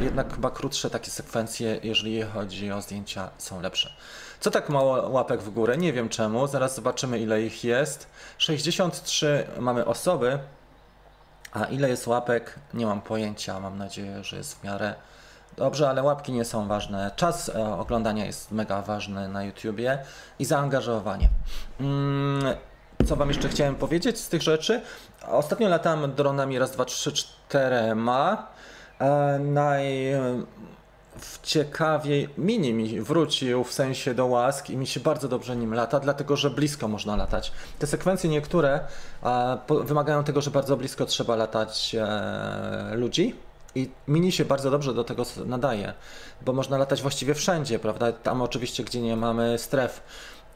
Jednak 0.00 0.34
chyba 0.34 0.50
krótsze 0.50 0.90
takie 0.90 1.10
sekwencje, 1.10 1.80
jeżeli 1.82 2.22
chodzi 2.22 2.72
o 2.72 2.82
zdjęcia, 2.82 3.30
są 3.38 3.60
lepsze. 3.60 3.92
Co 4.40 4.50
tak 4.50 4.68
mało 4.68 5.08
łapek 5.08 5.42
w 5.42 5.50
górę? 5.50 5.76
Nie 5.76 5.92
wiem 5.92 6.08
czemu. 6.08 6.46
Zaraz 6.46 6.74
zobaczymy, 6.74 7.18
ile 7.18 7.42
ich 7.42 7.64
jest. 7.64 8.06
63 8.38 9.46
mamy 9.58 9.84
osoby, 9.84 10.38
a 11.52 11.64
ile 11.64 11.88
jest 11.88 12.06
łapek? 12.06 12.58
Nie 12.74 12.86
mam 12.86 13.00
pojęcia. 13.00 13.60
Mam 13.60 13.78
nadzieję, 13.78 14.24
że 14.24 14.36
jest 14.36 14.60
w 14.60 14.64
miarę 14.64 14.94
dobrze, 15.56 15.88
ale 15.88 16.02
łapki 16.02 16.32
nie 16.32 16.44
są 16.44 16.68
ważne. 16.68 17.10
Czas 17.16 17.48
e, 17.48 17.78
oglądania 17.78 18.24
jest 18.24 18.50
mega 18.50 18.82
ważny 18.82 19.28
na 19.28 19.44
YouTubie 19.44 19.98
i 20.38 20.44
zaangażowanie. 20.44 21.28
Mm, 21.80 22.56
co 23.06 23.16
Wam 23.16 23.28
jeszcze 23.28 23.48
chciałem 23.48 23.74
powiedzieć 23.74 24.20
z 24.20 24.28
tych 24.28 24.42
rzeczy? 24.42 24.80
Ostatnio 25.28 25.68
latałem 25.68 26.14
dronami 26.14 26.58
raz, 26.58 26.70
dwa, 26.70 26.84
trzy, 26.84 27.12
czterema. 27.12 28.46
E, 29.00 29.38
naj 29.38 30.14
w 31.18 31.40
ciekawiej 31.42 32.28
mini 32.38 32.72
mi 32.72 33.00
wrócił 33.00 33.64
w 33.64 33.72
sensie 33.72 34.14
do 34.14 34.26
łask 34.26 34.70
i 34.70 34.76
mi 34.76 34.86
się 34.86 35.00
bardzo 35.00 35.28
dobrze 35.28 35.56
nim 35.56 35.74
lata, 35.74 36.00
dlatego 36.00 36.36
że 36.36 36.50
blisko 36.50 36.88
można 36.88 37.16
latać. 37.16 37.52
Te 37.78 37.86
sekwencje 37.86 38.30
niektóre 38.30 38.80
e, 39.22 39.58
po, 39.66 39.80
wymagają 39.80 40.24
tego, 40.24 40.40
że 40.40 40.50
bardzo 40.50 40.76
blisko 40.76 41.06
trzeba 41.06 41.36
latać 41.36 41.96
e, 41.98 42.96
ludzi. 42.96 43.34
I 43.74 43.90
mini 44.08 44.32
się 44.32 44.44
bardzo 44.44 44.70
dobrze 44.70 44.94
do 44.94 45.04
tego 45.04 45.22
nadaje, 45.46 45.92
bo 46.42 46.52
można 46.52 46.78
latać 46.78 47.02
właściwie 47.02 47.34
wszędzie, 47.34 47.78
prawda? 47.78 48.12
Tam 48.12 48.42
oczywiście, 48.42 48.84
gdzie 48.84 49.00
nie 49.00 49.16
mamy 49.16 49.58
stref, 49.58 50.02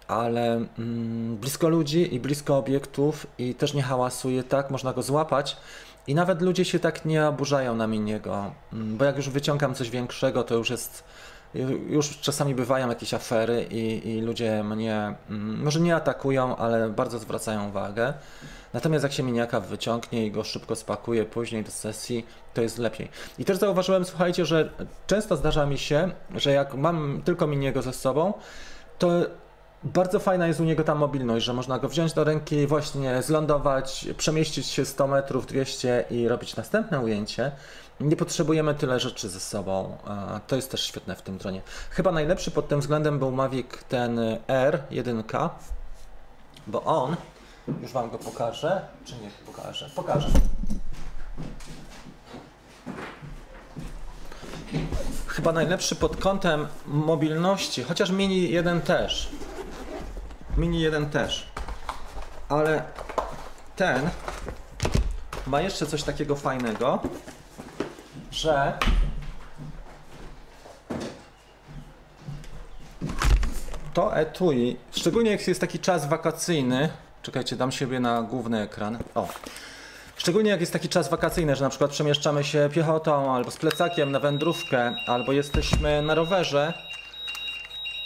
ale 0.08 0.66
mm, 0.78 1.36
blisko 1.36 1.68
ludzi 1.68 2.14
i 2.14 2.20
blisko 2.20 2.58
obiektów 2.58 3.26
i 3.38 3.54
też 3.54 3.74
nie 3.74 3.82
hałasuje 3.82 4.42
tak, 4.42 4.70
można 4.70 4.92
go 4.92 5.02
złapać. 5.02 5.56
I 6.06 6.14
nawet 6.14 6.42
ludzie 6.42 6.64
się 6.64 6.78
tak 6.78 7.04
nie 7.04 7.26
oburzają 7.26 7.76
na 7.76 7.86
miniego, 7.86 8.52
mm, 8.72 8.96
bo 8.96 9.04
jak 9.04 9.16
już 9.16 9.28
wyciągam 9.28 9.74
coś 9.74 9.90
większego, 9.90 10.44
to 10.44 10.54
już 10.54 10.70
jest, 10.70 11.04
już 11.88 12.18
czasami 12.20 12.54
bywają 12.54 12.88
jakieś 12.88 13.14
afery 13.14 13.66
i, 13.70 14.08
i 14.08 14.20
ludzie 14.20 14.64
mnie 14.64 15.14
mm, 15.30 15.62
może 15.64 15.80
nie 15.80 15.96
atakują, 15.96 16.56
ale 16.56 16.90
bardzo 16.90 17.18
zwracają 17.18 17.68
uwagę. 17.68 18.14
Natomiast 18.72 19.02
jak 19.02 19.12
się 19.12 19.22
miniaka 19.22 19.60
wyciągnie 19.60 20.26
i 20.26 20.30
go 20.30 20.44
szybko 20.44 20.76
spakuje 20.76 21.24
później 21.24 21.64
do 21.64 21.70
sesji, 21.70 22.26
to 22.54 22.62
jest 22.62 22.78
lepiej. 22.78 23.08
I 23.38 23.44
też 23.44 23.56
zauważyłem, 23.56 24.04
słuchajcie, 24.04 24.44
że 24.46 24.70
często 25.06 25.36
zdarza 25.36 25.66
mi 25.66 25.78
się, 25.78 26.10
że 26.34 26.52
jak 26.52 26.74
mam 26.74 27.22
tylko 27.24 27.46
miniego 27.46 27.82
ze 27.82 27.92
sobą, 27.92 28.34
to 28.98 29.10
bardzo 29.84 30.20
fajna 30.20 30.46
jest 30.46 30.60
u 30.60 30.64
niego 30.64 30.84
ta 30.84 30.94
mobilność, 30.94 31.46
że 31.46 31.52
można 31.52 31.78
go 31.78 31.88
wziąć 31.88 32.12
do 32.12 32.24
ręki, 32.24 32.66
właśnie 32.66 33.22
zlądować, 33.22 34.08
przemieścić 34.16 34.66
się 34.66 34.84
100 34.84 35.06
metrów, 35.06 35.46
200 35.46 36.04
i 36.10 36.28
robić 36.28 36.56
następne 36.56 37.00
ujęcie. 37.00 37.52
Nie 38.00 38.16
potrzebujemy 38.16 38.74
tyle 38.74 39.00
rzeczy 39.00 39.28
ze 39.28 39.40
sobą. 39.40 39.96
To 40.46 40.56
jest 40.56 40.70
też 40.70 40.84
świetne 40.84 41.16
w 41.16 41.22
tym 41.22 41.38
dronie. 41.38 41.62
Chyba 41.90 42.12
najlepszy 42.12 42.50
pod 42.50 42.68
tym 42.68 42.80
względem 42.80 43.18
był 43.18 43.30
Mavic 43.30 43.66
ten 43.88 44.20
R1, 44.48 45.48
bo 46.66 46.82
on, 46.82 47.16
już 47.82 47.92
Wam 47.92 48.10
go 48.10 48.18
pokażę, 48.18 48.80
czy 49.04 49.14
nie 49.14 49.30
pokażę? 49.46 49.90
Pokażę. 49.96 50.28
Chyba 55.26 55.52
najlepszy 55.52 55.96
pod 55.96 56.16
kątem 56.16 56.66
mobilności, 56.86 57.82
chociaż 57.82 58.10
Mini 58.10 58.50
1 58.50 58.80
też. 58.80 59.28
Mini 60.58 60.80
1 60.80 61.10
też. 61.10 61.46
Ale 62.48 62.82
ten 63.76 64.10
ma 65.46 65.60
jeszcze 65.60 65.86
coś 65.86 66.02
takiego 66.02 66.36
fajnego, 66.36 67.02
że 68.30 68.78
to 73.94 74.16
etui, 74.16 74.76
szczególnie 74.92 75.30
jak 75.30 75.48
jest 75.48 75.60
taki 75.60 75.78
czas 75.78 76.08
wakacyjny, 76.08 76.88
czekajcie, 77.22 77.56
dam 77.56 77.72
siebie 77.72 78.00
na 78.00 78.22
główny 78.22 78.60
ekran. 78.60 78.98
O. 79.14 79.28
Szczególnie 80.16 80.50
jak 80.50 80.60
jest 80.60 80.72
taki 80.72 80.88
czas 80.88 81.08
wakacyjny, 81.08 81.56
że 81.56 81.64
na 81.64 81.70
przykład 81.70 81.90
przemieszczamy 81.90 82.44
się 82.44 82.68
piechotą 82.72 83.34
albo 83.34 83.50
z 83.50 83.56
plecakiem 83.56 84.12
na 84.12 84.20
wędrówkę, 84.20 84.94
albo 85.06 85.32
jesteśmy 85.32 86.02
na 86.02 86.14
rowerze, 86.14 86.87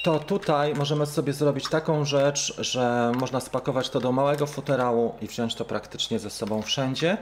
to 0.02 0.18
tutaj 0.18 0.74
możemy 0.74 1.06
sobie 1.06 1.32
zrobić 1.32 1.68
taką 1.68 2.04
rzecz, 2.04 2.54
że 2.58 3.12
można 3.14 3.40
spakować 3.40 3.90
to 3.90 4.00
do 4.00 4.12
małego 4.12 4.46
futerału 4.46 5.14
i 5.20 5.28
wziąć 5.28 5.54
to 5.54 5.64
praktycznie 5.64 6.18
ze 6.18 6.30
sobą 6.30 6.62
wszędzie. 6.62 7.16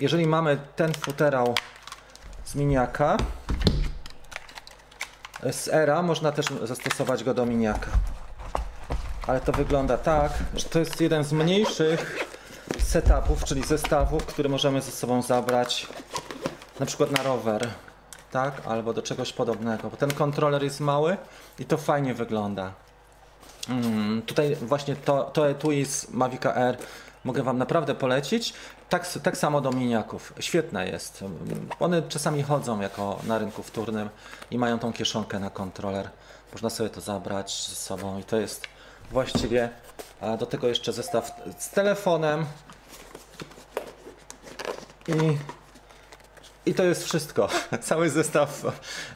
Jeżeli 0.00 0.26
mamy 0.26 0.58
ten 0.76 0.94
futerał 0.94 1.54
z 2.44 2.54
miniaka, 2.54 3.16
z 5.52 5.68
era, 5.68 6.02
można 6.02 6.32
też 6.32 6.46
zastosować 6.62 7.24
go 7.24 7.34
do 7.34 7.46
miniaka. 7.46 7.90
Ale 9.26 9.40
to 9.40 9.52
wygląda 9.52 9.98
tak, 9.98 10.32
że 10.54 10.64
to 10.64 10.78
jest 10.78 11.00
jeden 11.00 11.24
z 11.24 11.32
mniejszych 11.32 12.24
setupów, 12.78 13.44
czyli 13.44 13.62
zestawów, 13.62 14.26
które 14.26 14.48
możemy 14.48 14.82
ze 14.82 14.90
sobą 14.90 15.22
zabrać 15.22 15.86
na 16.80 16.86
przykład 16.86 17.10
na 17.10 17.22
rower 17.22 17.68
tak? 18.34 18.66
Albo 18.66 18.92
do 18.92 19.02
czegoś 19.02 19.32
podobnego, 19.32 19.90
bo 19.90 19.96
ten 19.96 20.10
kontroler 20.10 20.62
jest 20.62 20.80
mały 20.80 21.16
i 21.58 21.64
to 21.64 21.78
fajnie 21.78 22.14
wygląda. 22.14 22.72
Mm, 23.68 24.22
tutaj 24.22 24.56
właśnie 24.56 24.96
to, 24.96 25.24
to 25.24 25.48
etui 25.48 25.84
z 25.84 26.10
Mavic 26.10 26.46
Air 26.46 26.76
mogę 27.24 27.42
Wam 27.42 27.58
naprawdę 27.58 27.94
polecić. 27.94 28.54
Tak, 28.88 29.08
tak 29.22 29.36
samo 29.36 29.60
do 29.60 29.70
miniaków. 29.70 30.32
Świetne 30.40 30.88
jest. 30.88 31.24
One 31.80 32.02
czasami 32.02 32.42
chodzą 32.42 32.80
jako 32.80 33.18
na 33.26 33.38
rynku 33.38 33.62
wtórnym 33.62 34.08
i 34.50 34.58
mają 34.58 34.78
tą 34.78 34.92
kieszonkę 34.92 35.38
na 35.38 35.50
kontroler. 35.50 36.10
Można 36.52 36.70
sobie 36.70 36.90
to 36.90 37.00
zabrać 37.00 37.68
ze 37.68 37.76
sobą 37.76 38.18
i 38.18 38.24
to 38.24 38.36
jest 38.36 38.66
właściwie 39.10 39.68
a 40.20 40.36
do 40.36 40.46
tego 40.46 40.68
jeszcze 40.68 40.92
zestaw 40.92 41.30
z 41.58 41.70
telefonem 41.70 42.46
i 45.08 45.38
i 46.66 46.74
to 46.74 46.82
jest 46.82 47.04
wszystko. 47.04 47.48
Cały 47.80 48.10
zestaw 48.10 48.62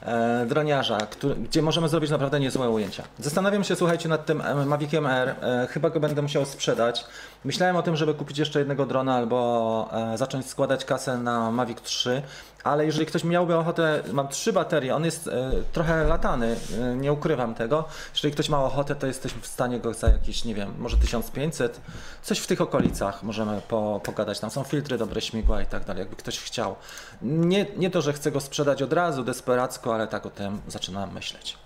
e, 0.01 0.45
droniarza, 0.45 0.97
który, 0.97 1.35
gdzie 1.35 1.61
możemy 1.61 1.89
zrobić 1.89 2.11
naprawdę 2.11 2.39
niezłe 2.39 2.69
ujęcia. 2.69 3.03
Zastanawiam 3.19 3.63
się, 3.63 3.75
słuchajcie, 3.75 4.09
nad 4.09 4.25
tym 4.25 4.41
e, 4.41 4.65
Maviciem 4.65 5.05
R. 5.05 5.35
E, 5.41 5.67
chyba 5.71 5.89
go 5.89 5.99
będę 5.99 6.21
musiał 6.21 6.45
sprzedać. 6.45 7.05
Myślałem 7.45 7.75
o 7.75 7.81
tym, 7.81 7.95
żeby 7.95 8.13
kupić 8.13 8.37
jeszcze 8.37 8.59
jednego 8.59 8.85
drona 8.85 9.15
albo 9.15 9.89
e, 10.13 10.17
zacząć 10.17 10.45
składać 10.45 10.85
kasę 10.85 11.17
na 11.17 11.51
Mavic 11.51 11.81
3, 11.81 12.21
ale 12.63 12.85
jeżeli 12.85 13.05
ktoś 13.05 13.23
miałby 13.23 13.55
ochotę, 13.55 14.03
mam 14.13 14.27
trzy 14.27 14.53
baterie, 14.53 14.95
on 14.95 15.05
jest 15.05 15.27
e, 15.27 15.51
trochę 15.73 16.03
latany, 16.03 16.55
e, 16.81 16.95
nie 16.95 17.13
ukrywam 17.13 17.55
tego. 17.55 17.85
Jeżeli 18.13 18.33
ktoś 18.33 18.49
ma 18.49 18.63
ochotę, 18.63 18.95
to 18.95 19.07
jesteśmy 19.07 19.41
w 19.41 19.47
stanie 19.47 19.79
go 19.79 19.93
za 19.93 20.07
jakieś, 20.07 20.45
nie 20.45 20.55
wiem, 20.55 20.73
może 20.77 20.97
1500, 20.97 21.81
coś 22.21 22.39
w 22.39 22.47
tych 22.47 22.61
okolicach 22.61 23.23
możemy 23.23 23.61
po, 23.67 24.01
pogadać. 24.03 24.39
Tam 24.39 24.49
są 24.49 24.63
filtry, 24.63 24.97
dobre 24.97 25.21
śmigła 25.21 25.61
i 25.61 25.65
tak 25.65 25.85
dalej, 25.85 25.99
jakby 25.99 26.15
ktoś 26.15 26.39
chciał. 26.39 26.75
Nie, 27.21 27.65
nie 27.77 27.89
to, 27.89 28.01
że 28.01 28.13
chcę 28.13 28.31
go 28.31 28.39
sprzedać 28.39 28.81
od 28.81 28.93
razu, 28.93 29.23
desperacko, 29.23 29.95
ale 29.95 30.07
tak 30.07 30.25
o 30.25 30.29
tym 30.29 30.61
zaczynam 30.67 31.13
myśleć. 31.13 31.57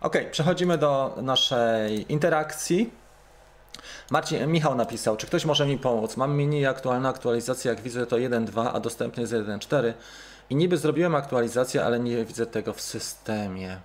Ok, 0.00 0.16
przechodzimy 0.30 0.78
do 0.78 1.14
naszej 1.22 2.12
interakcji. 2.12 3.05
Marcin, 4.10 4.46
Michał 4.46 4.74
napisał, 4.74 5.16
czy 5.16 5.26
ktoś 5.26 5.44
może 5.44 5.66
mi 5.66 5.78
pomóc? 5.78 6.16
Mam 6.16 6.36
mini 6.36 6.66
aktualna 6.66 7.08
aktualizacja, 7.08 7.70
jak 7.70 7.80
widzę 7.80 8.06
to 8.06 8.16
1.2, 8.16 8.70
a 8.74 8.80
dostępny 8.80 9.20
jest 9.20 9.32
1.4 9.32 9.92
i 10.50 10.56
niby 10.56 10.76
zrobiłem 10.76 11.14
aktualizację, 11.14 11.84
ale 11.84 12.00
nie 12.00 12.24
widzę 12.24 12.46
tego 12.46 12.72
w 12.72 12.80
systemie. 12.80 13.80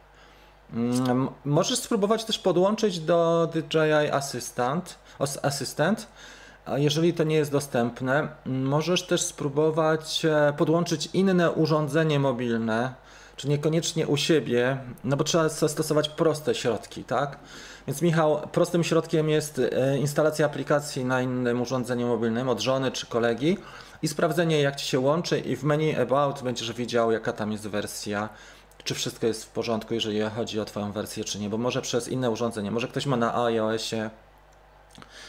Mm, 0.73 1.29
możesz 1.45 1.79
spróbować 1.79 2.25
też 2.25 2.39
podłączyć 2.39 2.99
do 2.99 3.49
DJI 3.53 4.11
Assistant, 4.11 4.99
Assistant. 5.41 6.07
Jeżeli 6.75 7.13
to 7.13 7.23
nie 7.23 7.35
jest 7.35 7.51
dostępne, 7.51 8.27
możesz 8.45 9.07
też 9.07 9.21
spróbować 9.21 10.25
e, 10.25 10.53
podłączyć 10.57 11.09
inne 11.13 11.51
urządzenie 11.51 12.19
mobilne, 12.19 12.93
czy 13.41 13.49
niekoniecznie 13.49 14.07
u 14.07 14.17
siebie, 14.17 14.77
no 15.03 15.17
bo 15.17 15.23
trzeba 15.23 15.49
zastosować 15.49 16.09
proste 16.09 16.55
środki, 16.55 17.03
tak? 17.03 17.39
Więc 17.87 18.01
Michał, 18.01 18.47
prostym 18.51 18.83
środkiem 18.83 19.29
jest 19.29 19.59
e, 19.59 19.97
instalacja 19.97 20.45
aplikacji 20.45 21.05
na 21.05 21.21
innym 21.21 21.61
urządzeniu 21.61 22.07
mobilnym 22.07 22.49
od 22.49 22.59
żony 22.59 22.91
czy 22.91 23.05
kolegi 23.07 23.57
i 24.01 24.07
sprawdzenie 24.07 24.61
jak 24.61 24.75
Ci 24.75 24.87
się 24.87 24.99
łączy 24.99 25.39
i 25.39 25.55
w 25.55 25.63
menu 25.63 25.95
About 25.95 26.43
będziesz 26.43 26.73
widział 26.73 27.11
jaka 27.11 27.33
tam 27.33 27.51
jest 27.51 27.67
wersja, 27.67 28.29
czy 28.83 28.95
wszystko 28.95 29.27
jest 29.27 29.45
w 29.45 29.49
porządku, 29.49 29.93
jeżeli 29.93 30.21
chodzi 30.21 30.59
o 30.59 30.65
Twoją 30.65 30.91
wersję, 30.91 31.23
czy 31.23 31.39
nie, 31.39 31.49
bo 31.49 31.57
może 31.57 31.81
przez 31.81 32.07
inne 32.07 32.29
urządzenie, 32.29 32.71
może 32.71 32.87
ktoś 32.87 33.05
ma 33.05 33.17
na 33.17 33.43
iOSie 33.45 34.09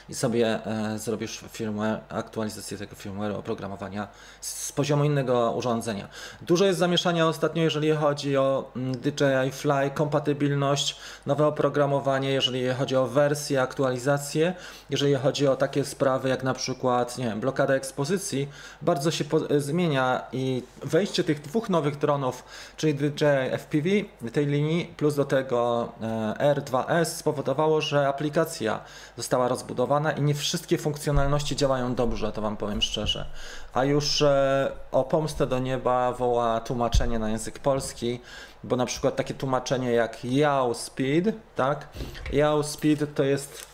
i 0.08 0.14
sobie 0.14 0.66
e, 0.66 0.98
zrobisz 0.98 1.44
firmware, 1.52 2.00
aktualizację 2.08 2.78
tego 2.78 2.96
firmware 2.96 3.32
oprogramowania 3.32 4.08
z 4.40 4.72
poziomu 4.72 5.04
innego 5.04 5.52
urządzenia. 5.56 6.08
Dużo 6.42 6.64
jest 6.64 6.78
zamieszania 6.78 7.28
ostatnio, 7.28 7.62
jeżeli 7.62 7.92
chodzi 7.92 8.36
o 8.36 8.70
mm, 8.76 8.92
DJI 8.92 9.50
Fly, 9.52 9.90
kompatybilność, 9.94 10.96
nowe 11.26 11.46
oprogramowanie, 11.46 12.30
jeżeli 12.30 12.68
chodzi 12.68 12.96
o 12.96 13.06
wersję, 13.06 13.62
aktualizację, 13.62 14.54
jeżeli 14.90 15.14
chodzi 15.14 15.46
o 15.46 15.56
takie 15.56 15.84
sprawy 15.84 16.28
jak 16.28 16.42
na 16.42 16.54
przykład 16.54 17.18
nie 17.18 17.24
wiem, 17.24 17.40
blokada 17.40 17.74
ekspozycji, 17.74 18.48
bardzo 18.82 19.10
się 19.10 19.24
po, 19.24 19.40
zmienia 19.60 20.22
i 20.32 20.62
wejście 20.82 21.24
tych 21.24 21.40
dwóch 21.40 21.70
nowych 21.70 21.98
dronów, 21.98 22.44
czyli 22.76 22.94
DJI 22.94 23.58
FPV 23.58 23.88
tej 24.32 24.46
linii, 24.46 24.94
plus 24.96 25.14
do 25.14 25.24
tego 25.24 25.88
e, 26.02 26.54
R2S 26.54 27.04
spowodowało, 27.04 27.80
że 27.80 28.08
aplikacja 28.08 28.80
została 29.16 29.48
rozbudowana 29.48 29.91
i 30.18 30.22
nie 30.22 30.34
wszystkie 30.34 30.78
funkcjonalności 30.78 31.56
działają 31.56 31.94
dobrze, 31.94 32.32
to 32.32 32.42
Wam 32.42 32.56
powiem 32.56 32.82
szczerze. 32.82 33.26
A 33.74 33.84
już 33.84 34.22
e, 34.22 34.72
o 34.92 35.04
pomstę 35.04 35.46
do 35.46 35.58
nieba 35.58 36.12
woła 36.12 36.60
tłumaczenie 36.60 37.18
na 37.18 37.30
język 37.30 37.58
polski, 37.58 38.20
bo 38.64 38.76
na 38.76 38.86
przykład 38.86 39.16
takie 39.16 39.34
tłumaczenie 39.34 39.92
jak 39.92 40.24
Yaw 40.24 40.76
Speed, 40.76 41.32
tak? 41.56 41.88
Yaw 42.32 42.66
Speed 42.66 43.06
to 43.06 43.22
jest 43.22 43.66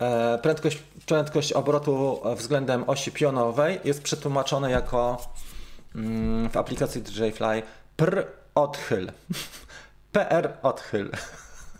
e, 0.00 0.38
prędkość, 0.38 0.82
prędkość 1.06 1.52
obrotu 1.52 2.20
względem 2.36 2.84
osi 2.86 3.12
pionowej, 3.12 3.80
jest 3.84 4.02
przetłumaczone 4.02 4.70
jako 4.70 5.26
mm, 5.94 6.50
w 6.50 6.56
aplikacji 6.56 7.02
DJI 7.02 7.32
Fly 7.32 7.62
pr 7.96 8.26
odchyl. 8.54 9.12
PR 10.12 10.52
odchyl. 10.62 11.10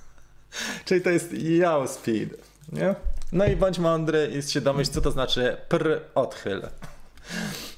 Czyli 0.84 1.00
to 1.00 1.10
jest 1.10 1.32
yaw 1.32 1.90
speed, 1.90 2.36
nie? 2.72 2.94
No 3.32 3.46
i 3.46 3.56
bądź 3.56 3.78
mądry 3.78 4.30
i 4.38 4.42
się 4.42 4.60
domyśl, 4.60 4.90
co 4.90 5.00
to 5.00 5.10
znaczy 5.10 5.56
pr 5.68 6.00
odchyl. 6.14 6.62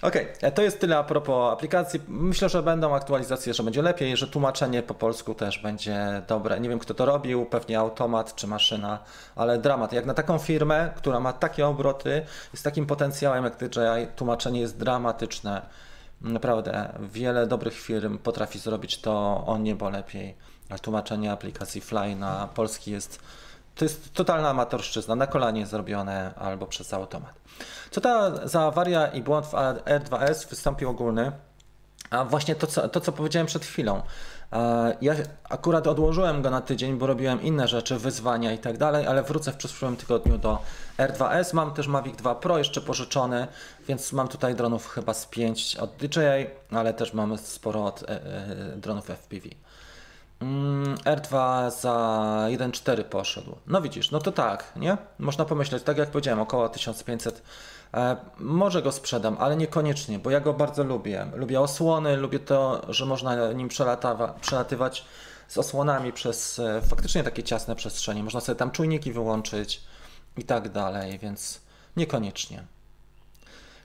Okej, 0.02 0.26
okay, 0.38 0.52
to 0.52 0.62
jest 0.62 0.80
tyle 0.80 0.98
a 0.98 1.04
propos 1.04 1.52
aplikacji. 1.52 2.00
Myślę, 2.08 2.48
że 2.48 2.62
będą 2.62 2.94
aktualizacje, 2.94 3.54
że 3.54 3.62
będzie 3.62 3.82
lepiej, 3.82 4.16
że 4.16 4.28
tłumaczenie 4.28 4.82
po 4.82 4.94
polsku 4.94 5.34
też 5.34 5.58
będzie 5.58 6.22
dobre. 6.28 6.61
Nie 6.61 6.68
wiem, 6.68 6.78
kto 6.78 6.94
to 6.94 7.06
robił, 7.06 7.46
pewnie 7.46 7.78
automat 7.78 8.34
czy 8.34 8.46
maszyna, 8.46 8.98
ale 9.37 9.58
dramat. 9.58 9.92
Jak 9.92 10.06
na 10.06 10.14
taką 10.14 10.38
firmę, 10.38 10.90
która 10.96 11.20
ma 11.20 11.32
takie 11.32 11.66
obroty 11.66 12.22
i 12.54 12.56
z 12.56 12.62
takim 12.62 12.87
potencjałem 12.87 13.44
jak 13.44 13.56
DJI, 13.56 14.06
tłumaczenie 14.16 14.61
jest 14.61 14.78
dramatyczne. 14.78 15.62
Naprawdę, 16.20 16.88
wiele 17.12 17.46
dobrych 17.46 17.74
firm 17.74 18.18
potrafi 18.18 18.58
zrobić 18.58 19.00
to 19.00 19.44
o 19.46 19.58
niebo 19.58 19.90
lepiej. 19.90 20.34
A 20.70 20.78
tłumaczenie 20.78 21.32
aplikacji 21.32 21.80
Fly 21.80 22.16
na 22.16 22.48
polski 22.54 22.90
jest 22.90 23.20
to 23.78 23.84
jest 23.84 24.14
totalna 24.14 24.48
amatorszczyzna, 24.48 25.14
na 25.14 25.26
kolanie 25.26 25.66
zrobione 25.66 26.34
albo 26.36 26.66
przez 26.66 26.94
automat. 26.94 27.34
Co 27.90 28.00
ta 28.00 28.46
za 28.46 28.62
awaria 28.62 29.06
i 29.06 29.22
błąd 29.22 29.46
w 29.46 29.52
R2S 29.84 30.50
wystąpił 30.50 30.90
ogólny? 30.90 31.32
A 32.10 32.24
właśnie 32.24 32.54
to 32.54 32.66
co, 32.66 32.88
to, 32.88 33.00
co 33.00 33.12
powiedziałem 33.12 33.46
przed 33.46 33.64
chwilą. 33.64 34.02
Ja 35.00 35.14
akurat 35.48 35.86
odłożyłem 35.86 36.42
go 36.42 36.50
na 36.50 36.60
tydzień, 36.60 36.98
bo 36.98 37.06
robiłem 37.06 37.42
inne 37.42 37.68
rzeczy, 37.68 37.98
wyzwania 37.98 38.52
i 38.52 38.58
tak 38.58 38.78
dalej, 38.78 39.06
ale 39.06 39.22
wrócę 39.22 39.52
w 39.52 39.56
przyszłym 39.56 39.96
tygodniu 39.96 40.38
do 40.38 40.58
R2S. 40.98 41.54
Mam 41.54 41.74
też 41.74 41.86
Mavic 41.86 42.16
2 42.16 42.34
Pro 42.34 42.58
jeszcze 42.58 42.80
pożyczony, 42.80 43.46
więc 43.88 44.12
mam 44.12 44.28
tutaj 44.28 44.54
dronów 44.54 44.88
chyba 44.88 45.14
z 45.14 45.26
5 45.26 45.76
od 45.76 45.96
DJI, 45.96 46.46
ale 46.70 46.94
też 46.94 47.14
mamy 47.14 47.38
sporo 47.38 47.84
od 47.84 48.02
e, 48.02 48.08
e, 48.08 48.76
dronów 48.76 49.10
FPV. 49.10 49.48
Mm, 50.40 50.96
R2 50.96 51.70
za 51.70 51.94
1.4 52.51 53.05
poszedł. 53.05 53.57
No 53.66 53.83
widzisz, 53.83 54.11
no 54.11 54.18
to 54.18 54.33
tak, 54.33 54.72
nie? 54.77 54.96
Można 55.18 55.44
pomyśleć, 55.44 55.83
tak 55.83 55.98
jak 55.98 56.11
powiedziałem, 56.11 56.40
około 56.40 56.68
1500. 56.68 57.42
E, 57.94 58.16
może 58.38 58.83
go 58.83 58.92
sprzedam, 58.92 59.37
ale 59.40 59.57
niekoniecznie, 59.57 60.18
bo 60.18 60.31
ja 60.31 60.40
go 60.40 60.53
bardzo 60.53 60.85
lubię. 60.85 61.27
Lubię 61.35 61.61
osłony, 61.61 62.16
lubię 62.16 62.38
to, 62.38 62.87
że 62.88 63.07
można 63.07 63.53
nim 63.53 63.68
przelatywać 64.40 65.05
z 65.48 65.59
osłonami 65.59 66.12
przez 66.12 66.59
e, 66.59 66.83
faktycznie 66.83 67.24
takie 67.24 67.42
ciasne 67.42 67.77
przestrzenie. 67.77 68.22
Można 68.22 68.40
sobie 68.40 68.57
tam 68.57 68.70
czujniki 68.70 69.12
wyłączyć 69.12 69.81
i 70.37 70.44
tak 70.44 70.68
dalej, 70.68 71.18
więc 71.18 71.61
niekoniecznie. 71.96 72.64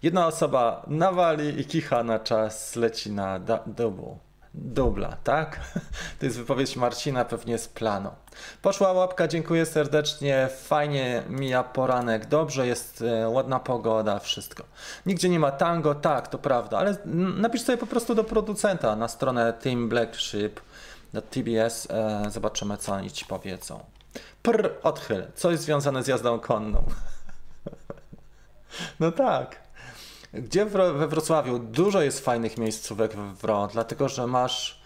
Jedna 0.04 0.28
osoba 0.28 0.86
nawali 0.88 1.62
i 1.62 1.66
kicha 1.66 2.04
na 2.04 2.20
czas 2.20 2.76
leci 2.76 3.12
na 3.12 3.40
dubu 3.68 4.18
dubla, 4.54 5.18
tak? 5.24 5.60
To 6.20 6.26
jest 6.26 6.38
wypowiedź 6.38 6.76
Marcina 6.76 7.26
pewnie 7.26 7.58
z 7.58 7.68
planu. 7.68 8.12
Poszła 8.62 8.92
łapka, 8.92 9.28
dziękuję 9.28 9.66
serdecznie, 9.66 10.50
fajnie 10.64 11.24
mija 11.30 11.64
poranek, 11.64 12.26
dobrze 12.26 12.68
jest, 12.68 13.02
e, 13.02 13.30
ładna 13.30 13.60
pogoda, 13.60 14.20
wszystko. 14.20 14.64
Nigdzie 15.06 15.30
nie 15.30 15.40
ma 15.40 15.52
tango, 15.52 15.96
tak, 15.96 16.28
to 16.28 16.38
prawda, 16.38 16.78
ale 16.78 16.98
napisz 17.38 17.62
sobie 17.62 17.78
po 17.78 17.88
prostu 17.88 18.16
do 18.16 18.24
producenta 18.24 18.96
na 18.96 19.08
stronę 19.08 19.54
Team 19.54 19.90
Black 19.90 20.16
Sheep, 20.16 20.60
do 21.14 21.22
TBS, 21.22 21.88
e, 21.92 22.32
zobaczymy 22.32 22.78
co 22.78 22.94
oni 22.94 23.12
ci 23.12 23.26
powiedzą. 23.26 23.80
Prr, 24.44 24.72
odchyl, 24.84 25.28
coś 25.36 25.60
związane 25.60 26.04
z 26.04 26.08
jazdą 26.08 26.40
konną. 26.40 26.84
no 29.00 29.12
tak. 29.12 29.63
Gdzie 30.34 30.66
we 30.66 31.08
Wrocławiu 31.08 31.60
dużo 31.60 32.02
jest 32.02 32.26
fajnych 32.26 32.58
miejscówek 32.58 33.16
w 33.16 33.42
WRO, 33.42 33.68
dlatego 33.74 34.10
że 34.10 34.28
masz. 34.28 34.84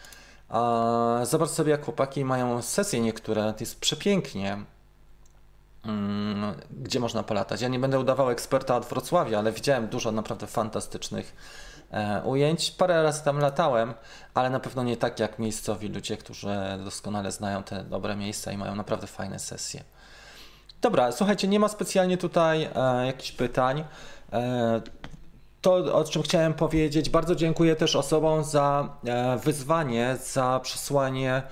A, 0.49 1.19
zobacz 1.23 1.49
sobie, 1.49 1.71
jak 1.71 1.85
chłopaki 1.85 2.25
mają 2.25 2.61
sesje 2.61 2.99
niektóre, 2.99 3.53
to 3.53 3.59
jest 3.59 3.79
przepięknie. 3.79 4.57
Mm, 5.85 6.55
gdzie 6.71 6.99
można 6.99 7.23
polatać. 7.23 7.61
Ja 7.61 7.67
nie 7.67 7.79
będę 7.79 7.99
udawał 7.99 8.29
eksperta 8.29 8.77
od 8.77 8.85
Wrocławia, 8.85 9.39
ale 9.39 9.51
widziałem 9.51 9.87
dużo 9.87 10.11
naprawdę 10.11 10.47
fantastycznych 10.47 11.35
e, 11.91 12.21
ujęć. 12.25 12.71
Parę 12.71 13.03
razy 13.03 13.23
tam 13.23 13.39
latałem, 13.39 13.93
ale 14.33 14.49
na 14.49 14.59
pewno 14.59 14.83
nie 14.83 14.97
tak 14.97 15.19
jak 15.19 15.39
miejscowi 15.39 15.87
ludzie, 15.87 16.17
którzy 16.17 16.55
doskonale 16.83 17.31
znają 17.31 17.63
te 17.63 17.83
dobre 17.83 18.15
miejsca 18.15 18.51
i 18.51 18.57
mają 18.57 18.75
naprawdę 18.75 19.07
fajne 19.07 19.39
sesje. 19.39 19.83
Dobra, 20.81 21.11
słuchajcie, 21.11 21.47
nie 21.47 21.59
ma 21.59 21.67
specjalnie 21.67 22.17
tutaj 22.17 22.69
e, 22.75 23.05
jakichś 23.05 23.31
pytań. 23.31 23.83
E, 24.33 24.81
to, 25.61 25.95
o 25.95 26.03
czym 26.03 26.21
chciałem 26.21 26.53
powiedzieć, 26.53 27.09
bardzo 27.09 27.35
dziękuję 27.35 27.75
też 27.75 27.95
osobom 27.95 28.43
za 28.43 28.97
e, 29.05 29.37
wyzwanie, 29.37 30.17
za 30.23 30.59
przesłanie 30.63 31.43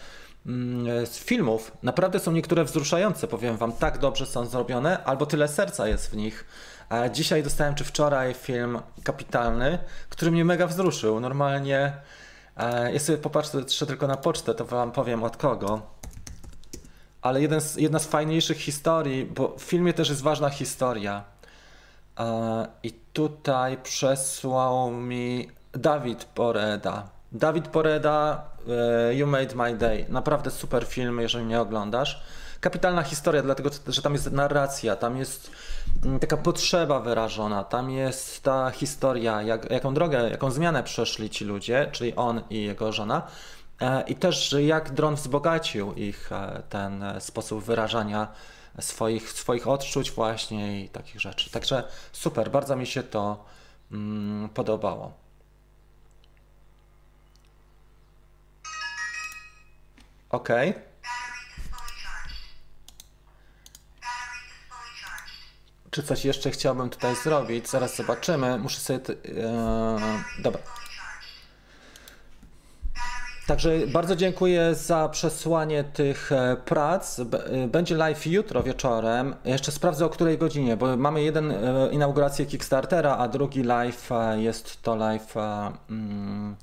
mm, 0.45 1.05
z 1.05 1.19
filmów. 1.19 1.71
Naprawdę 1.83 2.19
są 2.19 2.31
niektóre 2.31 2.63
wzruszające, 2.63 3.27
powiem 3.27 3.57
Wam, 3.57 3.71
tak 3.71 3.97
dobrze 3.97 4.25
są 4.25 4.45
zrobione, 4.45 5.03
albo 5.03 5.25
tyle 5.25 5.47
serca 5.47 5.87
jest 5.87 6.11
w 6.11 6.15
nich. 6.15 6.45
Dzisiaj 7.11 7.43
dostałem, 7.43 7.75
czy 7.75 7.83
wczoraj, 7.83 8.33
film 8.33 8.79
kapitalny, 9.03 9.79
który 10.09 10.31
mnie 10.31 10.45
mega 10.45 10.67
wzruszył. 10.67 11.19
Normalnie, 11.19 11.93
e, 12.57 12.93
ja 12.93 12.99
sobie 12.99 13.17
popatrzę 13.17 13.85
tylko 13.87 14.07
na 14.07 14.17
pocztę, 14.17 14.53
to 14.53 14.65
Wam 14.65 14.91
powiem 14.91 15.23
od 15.23 15.37
kogo. 15.37 15.81
Ale 17.21 17.41
jeden 17.41 17.61
z, 17.61 17.75
jedna 17.75 17.99
z 17.99 18.05
fajniejszych 18.05 18.57
historii, 18.57 19.25
bo 19.25 19.55
w 19.57 19.61
filmie 19.61 19.93
też 19.93 20.09
jest 20.09 20.21
ważna 20.21 20.49
historia. 20.49 21.23
I 22.83 22.91
tutaj 23.13 23.77
przesłał 23.77 24.91
mi 24.91 25.49
Dawid 25.73 26.25
Poreda. 26.25 27.09
Dawid 27.31 27.67
Poreda, 27.67 28.43
e, 29.09 29.15
You 29.15 29.27
Made 29.27 29.55
My 29.55 29.77
Day. 29.77 30.05
Naprawdę 30.09 30.51
super 30.51 30.85
film, 30.85 31.19
jeżeli 31.19 31.45
mnie 31.45 31.61
oglądasz. 31.61 32.23
Kapitalna 32.61 33.03
historia, 33.03 33.41
dlatego 33.41 33.69
że 33.87 34.01
tam 34.01 34.13
jest 34.13 34.31
narracja, 34.31 34.95
tam 34.95 35.17
jest 35.17 35.51
mm, 36.05 36.19
taka 36.19 36.37
potrzeba 36.37 36.99
wyrażona, 36.99 37.63
tam 37.63 37.89
jest 37.89 38.43
ta 38.43 38.71
historia, 38.71 39.41
jak, 39.41 39.71
jaką 39.71 39.93
drogę, 39.93 40.29
jaką 40.29 40.51
zmianę 40.51 40.83
przeszli 40.83 41.29
ci 41.29 41.45
ludzie, 41.45 41.89
czyli 41.91 42.15
on 42.15 42.41
i 42.49 42.63
jego 42.63 42.91
żona. 42.91 43.21
E, 43.81 44.03
I 44.07 44.15
też 44.15 44.55
jak 44.59 44.91
dron 44.91 45.15
wzbogacił 45.15 45.93
ich 45.93 46.31
e, 46.31 46.63
ten 46.69 47.03
sposób 47.19 47.63
wyrażania 47.63 48.27
swoich, 48.79 49.31
swoich 49.31 49.67
odczuć 49.67 50.11
właśnie 50.11 50.83
i 50.83 50.89
takich 50.89 51.21
rzeczy. 51.21 51.49
Także 51.49 51.87
super, 52.11 52.51
bardzo 52.51 52.75
mi 52.75 52.87
się 52.87 53.03
to 53.03 53.45
mm, 53.91 54.49
podobało. 54.49 55.13
Ok. 60.29 60.49
Czy 65.91 66.03
coś 66.03 66.25
jeszcze 66.25 66.51
chciałbym 66.51 66.89
tutaj 66.89 67.15
zrobić? 67.15 67.69
Zaraz 67.69 67.95
zobaczymy. 67.95 68.59
Muszę 68.59 68.79
sobie. 68.79 68.99
Yy, 69.23 70.43
dobra. 70.43 70.61
Także 73.47 73.87
bardzo 73.87 74.15
dziękuję 74.15 74.75
za 74.75 75.09
przesłanie 75.09 75.83
tych 75.83 76.31
e, 76.31 76.57
prac. 76.65 77.19
E, 77.19 77.23
będzie 77.67 77.95
live 77.95 78.25
jutro 78.25 78.63
wieczorem. 78.63 79.35
Jeszcze 79.45 79.71
sprawdzę 79.71 80.05
o 80.05 80.09
której 80.09 80.37
godzinie, 80.37 80.77
bo 80.77 80.97
mamy 80.97 81.23
jeden 81.23 81.51
e, 81.51 81.89
inaugurację 81.91 82.45
Kickstartera, 82.45 83.17
a 83.17 83.27
drugi 83.27 83.63
live 83.63 84.09
jest 84.35 84.81
to 84.81 84.95
live 84.95 85.35
mm, 85.89 86.55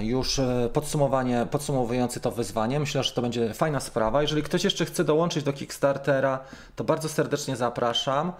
już 0.00 0.38
e, 0.38 0.68
podsumowanie, 0.72 1.46
podsumowujący 1.50 2.20
to 2.20 2.30
wyzwanie. 2.30 2.80
Myślę, 2.80 3.02
że 3.02 3.12
to 3.12 3.22
będzie 3.22 3.54
fajna 3.54 3.80
sprawa. 3.80 4.22
Jeżeli 4.22 4.42
ktoś 4.42 4.64
jeszcze 4.64 4.84
chce 4.84 5.04
dołączyć 5.04 5.44
do 5.44 5.52
Kickstartera, 5.52 6.40
to 6.76 6.84
bardzo 6.84 7.08
serdecznie 7.08 7.56
zapraszam. 7.56 8.32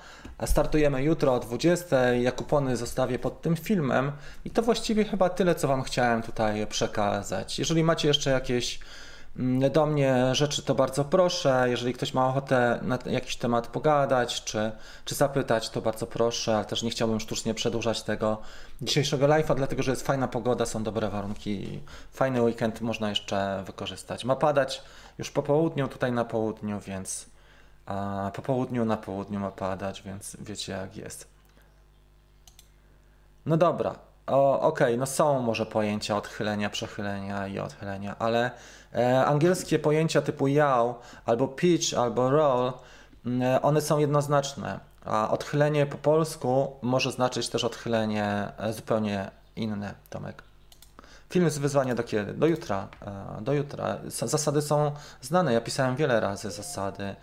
Startujemy 0.46 1.02
jutro 1.02 1.34
o 1.34 1.40
20. 1.40 2.12
Ja 2.12 2.32
kupony 2.32 2.76
zostawię 2.76 3.18
pod 3.18 3.42
tym 3.42 3.56
filmem 3.56 4.12
i 4.44 4.50
to 4.50 4.62
właściwie 4.62 5.04
chyba 5.04 5.28
tyle, 5.28 5.54
co 5.54 5.68
Wam 5.68 5.82
chciałem 5.82 6.22
tutaj 6.22 6.66
przekazać. 6.66 7.58
Jeżeli 7.58 7.84
macie 7.84 8.08
jeszcze 8.08 8.30
jakieś 8.30 8.80
do 9.70 9.86
mnie 9.86 10.34
rzeczy, 10.34 10.62
to 10.62 10.74
bardzo 10.74 11.04
proszę. 11.04 11.66
Jeżeli 11.68 11.92
ktoś 11.92 12.14
ma 12.14 12.28
ochotę 12.28 12.78
na 12.82 12.98
jakiś 13.06 13.36
temat 13.36 13.66
pogadać 13.66 14.44
czy, 14.44 14.72
czy 15.04 15.14
zapytać, 15.14 15.70
to 15.70 15.80
bardzo 15.80 16.06
proszę, 16.06 16.56
ale 16.56 16.64
też 16.64 16.82
nie 16.82 16.90
chciałbym 16.90 17.20
sztucznie 17.20 17.54
przedłużać 17.54 18.02
tego 18.02 18.38
dzisiejszego 18.82 19.26
live'a, 19.26 19.54
dlatego 19.54 19.82
że 19.82 19.90
jest 19.90 20.06
fajna 20.06 20.28
pogoda, 20.28 20.66
są 20.66 20.82
dobre 20.82 21.08
warunki, 21.08 21.80
fajny 22.12 22.42
weekend 22.42 22.80
można 22.80 23.08
jeszcze 23.08 23.62
wykorzystać. 23.66 24.24
Ma 24.24 24.36
padać 24.36 24.82
już 25.18 25.30
po 25.30 25.42
południu, 25.42 25.88
tutaj 25.88 26.12
na 26.12 26.24
południu, 26.24 26.80
więc 26.80 27.26
a 27.86 28.30
po 28.34 28.42
południu 28.42 28.84
na 28.84 28.96
południu 28.96 29.40
ma 29.40 29.50
padać, 29.50 30.02
więc 30.02 30.36
wiecie 30.40 30.72
jak 30.72 30.96
jest. 30.96 31.28
No 33.46 33.56
dobra, 33.56 33.94
Okej, 34.28 34.68
okay, 34.68 34.96
no 34.96 35.06
są 35.06 35.40
może 35.40 35.66
pojęcia 35.66 36.16
odchylenia, 36.16 36.70
przechylenia 36.70 37.46
i 37.46 37.58
odchylenia, 37.58 38.16
ale 38.18 38.50
e, 38.94 39.24
angielskie 39.26 39.78
pojęcia 39.78 40.22
typu 40.22 40.48
yaw, 40.48 40.86
albo 41.26 41.48
pitch, 41.48 41.94
albo 41.94 42.30
roll, 42.30 42.72
mm, 43.26 43.42
e, 43.42 43.62
one 43.62 43.80
są 43.80 43.98
jednoznaczne, 43.98 44.80
a 45.04 45.30
odchylenie 45.30 45.86
po 45.86 45.98
polsku 45.98 46.76
może 46.82 47.12
znaczyć 47.12 47.48
też 47.48 47.64
odchylenie 47.64 48.48
e, 48.58 48.72
zupełnie 48.72 49.30
inne, 49.56 49.94
Tomek. 50.10 50.42
Film 51.30 51.44
jest 51.44 51.60
wyzwanie 51.60 51.94
do 51.94 52.02
kiedy? 52.02 52.32
Do 52.34 52.46
jutra. 52.46 52.88
E, 53.38 53.42
do 53.42 53.52
jutra. 53.52 53.98
Zasady 54.06 54.62
są 54.62 54.92
znane. 55.20 55.52
Ja 55.52 55.60
pisałem 55.60 55.96
wiele 55.96 56.20
razy 56.20 56.50
zasady 56.50 57.16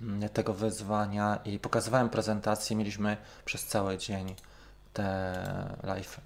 mm, 0.00 0.28
tego 0.28 0.54
wyzwania 0.54 1.38
i 1.44 1.58
pokazywałem 1.58 2.08
prezentację. 2.08 2.76
Mieliśmy 2.76 3.16
przez 3.44 3.66
cały 3.66 3.98
dzień 3.98 4.34
te 4.92 5.34
live. 5.82 6.20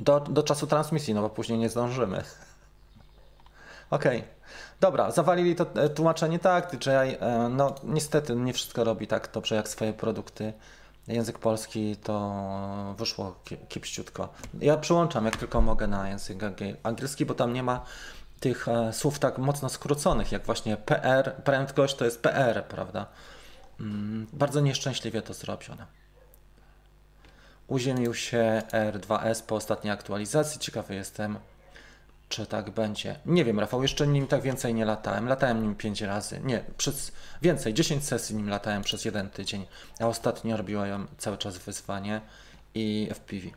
Do, 0.00 0.20
do 0.20 0.42
czasu 0.42 0.66
transmisji, 0.66 1.14
no 1.14 1.22
bo 1.22 1.30
później 1.30 1.58
nie 1.58 1.68
zdążymy. 1.68 2.16
Okej. 3.90 4.18
Okay. 4.18 4.36
Dobra, 4.80 5.10
zawalili 5.10 5.56
to 5.56 5.66
e, 5.74 5.88
tłumaczenie 5.88 6.38
tak, 6.38 6.76
DJI, 6.76 6.90
e, 6.90 7.48
no 7.50 7.74
niestety 7.84 8.36
nie 8.36 8.52
wszystko 8.52 8.84
robi 8.84 9.06
tak 9.06 9.30
dobrze 9.32 9.54
jak 9.54 9.68
swoje 9.68 9.92
produkty. 9.92 10.52
Język 11.08 11.38
polski 11.38 11.96
to 11.96 12.94
wyszło 12.98 13.34
kiepściutko. 13.68 14.28
Ja 14.60 14.76
przyłączam 14.76 15.24
jak 15.24 15.36
tylko 15.36 15.60
mogę 15.60 15.86
na 15.86 16.08
język 16.08 16.38
angielski, 16.82 17.26
bo 17.26 17.34
tam 17.34 17.52
nie 17.52 17.62
ma 17.62 17.84
tych 18.40 18.68
e, 18.68 18.92
słów 18.92 19.18
tak 19.18 19.38
mocno 19.38 19.68
skróconych, 19.68 20.32
jak 20.32 20.46
właśnie 20.46 20.76
PR, 20.76 21.34
prędkość 21.44 21.94
to 21.94 22.04
jest 22.04 22.22
PR, 22.22 22.64
prawda? 22.64 23.06
Mm, 23.80 24.26
bardzo 24.32 24.60
nieszczęśliwie 24.60 25.22
to 25.22 25.34
zrobione. 25.34 25.86
Uziemił 27.68 28.14
się 28.14 28.62
R2S 28.72 29.42
po 29.42 29.54
ostatniej 29.54 29.92
aktualizacji. 29.92 30.60
Ciekawy 30.60 30.94
jestem, 30.94 31.38
czy 32.28 32.46
tak 32.46 32.70
będzie. 32.70 33.18
Nie 33.26 33.44
wiem, 33.44 33.60
Rafał, 33.60 33.82
jeszcze 33.82 34.06
nim 34.06 34.26
tak 34.26 34.42
więcej 34.42 34.74
nie 34.74 34.84
latałem. 34.84 35.28
Latałem 35.28 35.62
nim 35.62 35.74
5 35.74 36.00
razy. 36.02 36.40
Nie, 36.44 36.64
przez 36.76 37.12
więcej, 37.42 37.74
10 37.74 38.04
sesji 38.04 38.36
nim 38.36 38.48
latałem 38.48 38.82
przez 38.82 39.04
jeden 39.04 39.30
tydzień. 39.30 39.66
A 40.00 40.06
ostatnio 40.06 40.56
robiłem 40.56 41.06
cały 41.18 41.38
czas 41.38 41.58
wyzwanie 41.58 42.20
i 42.74 43.08
FPV. 43.10 43.48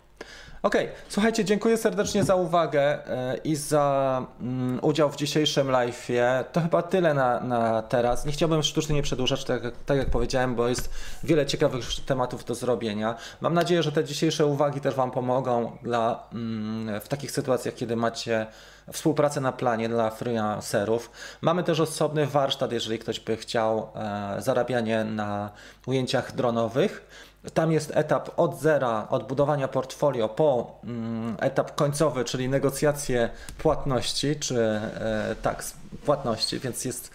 Okej, 0.64 0.86
okay. 0.86 0.96
słuchajcie, 1.10 1.46
dziękuję 1.46 1.78
serdecznie 1.78 2.24
za 2.24 2.36
uwagę 2.36 2.82
e, 2.82 3.38
i 3.38 3.56
za 3.56 4.26
mm, 4.42 4.80
udział 4.82 5.10
w 5.10 5.16
dzisiejszym 5.16 5.68
live'ie. 5.68 6.44
To 6.52 6.62
chyba 6.62 6.82
tyle 6.82 7.14
na, 7.14 7.40
na 7.40 7.82
teraz. 7.82 8.26
Nie 8.26 8.32
chciałbym 8.32 8.64
sztucznie 8.64 8.96
nie 8.96 9.02
przedłużać, 9.02 9.44
tak, 9.44 9.62
tak 9.86 9.98
jak 9.98 10.10
powiedziałem, 10.10 10.56
bo 10.56 10.68
jest 10.68 10.90
wiele 11.24 11.46
ciekawych 11.46 11.86
tematów 12.06 12.46
do 12.46 12.56
zrobienia. 12.56 13.16
Mam 13.42 13.54
nadzieję, 13.54 13.84
że 13.84 13.92
te 13.92 14.04
dzisiejsze 14.04 14.46
uwagi 14.46 14.82
też 14.82 14.96
Wam 14.96 15.12
pomogą 15.12 15.78
dla, 15.84 16.24
mm, 16.34 17.02
w 17.02 17.08
takich 17.08 17.32
sytuacjach, 17.32 17.76
kiedy 17.76 17.96
macie 17.96 18.48
współpracę 18.92 19.42
na 19.42 19.52
planie 19.52 19.90
dla 19.90 20.10
freelancerów. 20.10 21.12
Mamy 21.42 21.64
też 21.64 21.80
osobny 21.80 22.28
warsztat, 22.28 22.72
jeżeli 22.72 23.00
ktoś 23.00 23.20
by 23.20 23.38
chciał 23.38 23.92
e, 23.96 24.42
zarabianie 24.42 25.04
na 25.04 25.50
ujęciach 25.86 26.36
dronowych. 26.36 27.06
Tam 27.54 27.72
jest 27.72 27.92
etap 27.96 28.30
od 28.38 28.60
zera, 28.60 29.08
od 29.10 29.28
budowania 29.28 29.68
portfolio 29.68 30.30
po 30.30 30.80
mm, 30.84 31.38
etap 31.40 31.76
końcowy, 31.76 32.26
czyli 32.26 32.50
negocjacje 32.50 33.30
płatności, 33.58 34.36
czy 34.36 34.60
e, 34.60 35.36
tak, 35.42 35.64
płatności, 36.06 36.60
więc 36.60 36.86
jest 36.86 37.12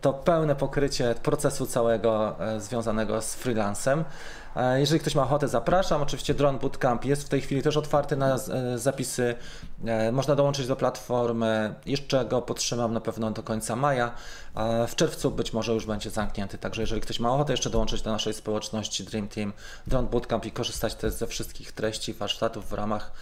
to 0.00 0.12
pełne 0.12 0.56
pokrycie 0.56 1.14
procesu 1.22 1.66
całego 1.66 2.40
e, 2.40 2.60
związanego 2.60 3.22
z 3.22 3.34
freelancem. 3.34 4.04
E, 4.56 4.80
jeżeli 4.80 5.00
ktoś 5.00 5.14
ma 5.14 5.22
ochotę, 5.22 5.48
zapraszam. 5.48 6.02
Oczywiście 6.02 6.34
Drone 6.34 6.58
Bootcamp 6.58 7.04
jest 7.04 7.24
w 7.24 7.28
tej 7.28 7.40
chwili 7.40 7.62
też 7.62 7.76
otwarty 7.76 8.16
na 8.16 8.34
e, 8.34 8.78
zapisy. 8.78 9.34
Można 10.12 10.34
dołączyć 10.34 10.66
do 10.66 10.76
platformy. 10.76 11.74
Jeszcze 11.86 12.24
go 12.24 12.42
podtrzymam 12.42 12.92
na 12.92 13.00
pewno 13.00 13.30
do 13.30 13.42
końca 13.42 13.76
maja. 13.76 14.12
W 14.88 14.94
czerwcu 14.96 15.30
być 15.30 15.52
może 15.52 15.72
już 15.72 15.86
będzie 15.86 16.10
zamknięty. 16.10 16.58
Także 16.58 16.82
jeżeli 16.82 17.00
ktoś 17.00 17.20
ma 17.20 17.34
ochotę 17.34 17.52
jeszcze 17.52 17.70
dołączyć 17.70 18.02
do 18.02 18.12
naszej 18.12 18.34
społeczności 18.34 19.04
Dream 19.04 19.28
Team 19.28 19.52
Drone 19.86 20.08
Bootcamp 20.08 20.44
i 20.46 20.52
korzystać 20.52 20.94
też 20.94 21.12
ze 21.12 21.26
wszystkich 21.26 21.72
treści, 21.72 22.14
warsztatów 22.14 22.68
w 22.68 22.72
ramach 22.72 23.12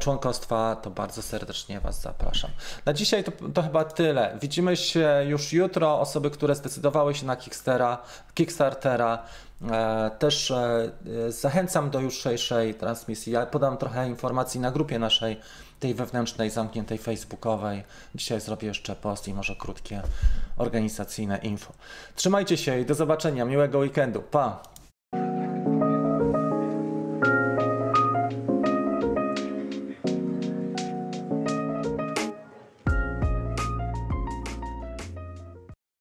członkostwa, 0.00 0.76
to 0.76 0.90
bardzo 0.90 1.22
serdecznie 1.22 1.80
Was 1.80 2.00
zapraszam. 2.00 2.50
Na 2.86 2.92
dzisiaj 2.92 3.24
to, 3.24 3.32
to 3.54 3.62
chyba 3.62 3.84
tyle. 3.84 4.38
Widzimy 4.40 4.76
się 4.76 5.24
już 5.28 5.52
jutro. 5.52 6.00
Osoby, 6.00 6.30
które 6.30 6.54
zdecydowały 6.54 7.14
się 7.14 7.26
na 7.26 7.36
Kickstartera, 7.36 7.98
Kickstartera 8.34 9.22
e, 9.70 10.10
też 10.18 10.50
e, 10.50 10.90
zachęcam 11.28 11.90
do 11.90 12.00
jutrzejszej 12.00 12.74
transmisji. 12.74 13.32
Ja 13.32 13.46
podam 13.46 13.76
trochę 13.76 14.08
informacji 14.08 14.60
na 14.60 14.70
grupie 14.70 14.98
naszej, 14.98 15.40
tej 15.80 15.94
wewnętrznej, 15.94 16.50
zamkniętej 16.50 16.98
facebookowej. 16.98 17.84
Dzisiaj 18.14 18.40
zrobię 18.40 18.68
jeszcze 18.68 18.96
post 18.96 19.28
i 19.28 19.34
może 19.34 19.56
krótkie 19.56 20.02
organizacyjne 20.56 21.38
info. 21.38 21.72
Trzymajcie 22.16 22.56
się 22.56 22.80
i 22.80 22.86
do 22.86 22.94
zobaczenia. 22.94 23.44
Miłego 23.44 23.78
weekendu. 23.78 24.22
Pa! 24.22 24.73